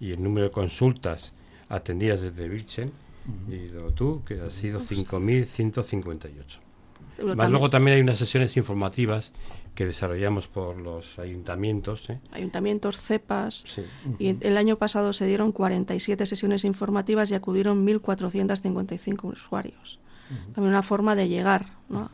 Y 0.00 0.10
el 0.12 0.22
número 0.22 0.46
de 0.48 0.52
consultas 0.52 1.32
atendidas 1.76 2.20
desde 2.20 2.48
Vilchen, 2.48 2.90
y 3.48 3.68
luego 3.68 3.90
tú, 3.92 4.22
que 4.24 4.40
ha 4.40 4.50
sido 4.50 4.80
5.158. 4.80 6.58
Pero 7.16 7.36
Más 7.36 7.50
luego 7.50 7.70
también 7.70 7.96
hay 7.96 8.02
unas 8.02 8.18
sesiones 8.18 8.56
informativas 8.56 9.32
que 9.74 9.86
desarrollamos 9.86 10.48
por 10.48 10.76
los 10.76 11.18
ayuntamientos. 11.18 12.08
¿eh? 12.10 12.18
ayuntamientos, 12.32 12.96
cepas. 12.98 13.64
Sí. 13.66 13.82
Y 14.18 14.36
el 14.46 14.56
año 14.56 14.76
pasado 14.76 15.12
se 15.12 15.26
dieron 15.26 15.52
47 15.52 16.26
sesiones 16.26 16.64
informativas 16.64 17.30
y 17.30 17.34
acudieron 17.34 17.86
1.455 17.86 19.24
usuarios. 19.24 19.98
También 20.54 20.70
una 20.70 20.82
forma 20.82 21.14
de 21.14 21.28
llegar. 21.28 21.66
¿no? 21.90 22.10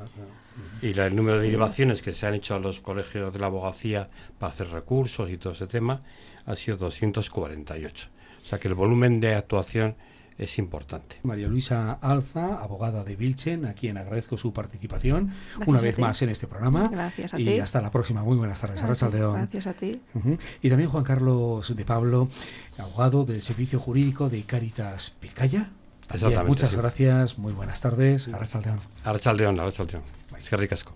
Y 0.82 0.92
la- 0.94 1.06
el 1.06 1.14
número 1.16 1.36
de 1.38 1.44
derivaciones 1.44 2.02
que 2.02 2.12
se 2.12 2.26
han 2.26 2.34
hecho 2.34 2.54
a 2.54 2.58
los 2.58 2.80
colegios 2.80 3.32
de 3.32 3.38
la 3.38 3.46
abogacía 3.46 4.10
para 4.38 4.50
hacer 4.50 4.68
recursos 4.70 5.30
y 5.30 5.36
todo 5.38 5.52
ese 5.52 5.68
tema 5.68 6.02
ha 6.46 6.56
sido 6.56 6.76
248. 6.76 8.08
O 8.48 8.50
sea 8.50 8.58
que 8.58 8.68
el 8.68 8.74
volumen 8.74 9.20
de 9.20 9.34
actuación 9.34 9.94
es 10.38 10.58
importante. 10.58 11.16
María 11.22 11.48
Luisa 11.48 11.98
Alza, 12.00 12.62
abogada 12.62 13.04
de 13.04 13.14
Vilchen, 13.14 13.66
a 13.66 13.74
quien 13.74 13.98
agradezco 13.98 14.38
su 14.38 14.54
participación 14.54 15.32
una 15.66 15.78
vez 15.80 15.98
más 15.98 16.22
en 16.22 16.30
este 16.30 16.46
programa. 16.46 16.88
Gracias 16.90 17.34
a 17.34 17.38
y 17.38 17.44
ti. 17.44 17.50
Y 17.50 17.60
hasta 17.60 17.82
la 17.82 17.90
próxima. 17.90 18.22
Muy 18.22 18.38
buenas 18.38 18.58
tardes. 18.58 18.80
Gracias, 18.80 19.12
gracias 19.12 19.66
a 19.66 19.74
ti. 19.74 20.00
Uh 20.14 20.18
-huh. 20.20 20.38
Y 20.62 20.70
también 20.70 20.88
Juan 20.88 21.04
Carlos 21.04 21.76
de 21.76 21.84
Pablo, 21.84 22.28
abogado 22.78 23.26
del 23.26 23.42
Servicio 23.42 23.78
Jurídico 23.78 24.30
de 24.30 24.42
Caritas 24.44 25.12
Vizcaya. 25.20 25.68
Bien, 26.18 26.46
muchas 26.46 26.70
sí. 26.70 26.76
gracias, 26.78 27.36
muy 27.36 27.52
buenas 27.52 27.82
tardes. 27.82 28.28
Arrachaldeón. 28.28 28.80
Arrachaldeón, 29.04 29.60
Arrachaldeón. 29.60 30.04
Es 30.38 30.48
que 30.48 30.56
ricasco. 30.56 30.94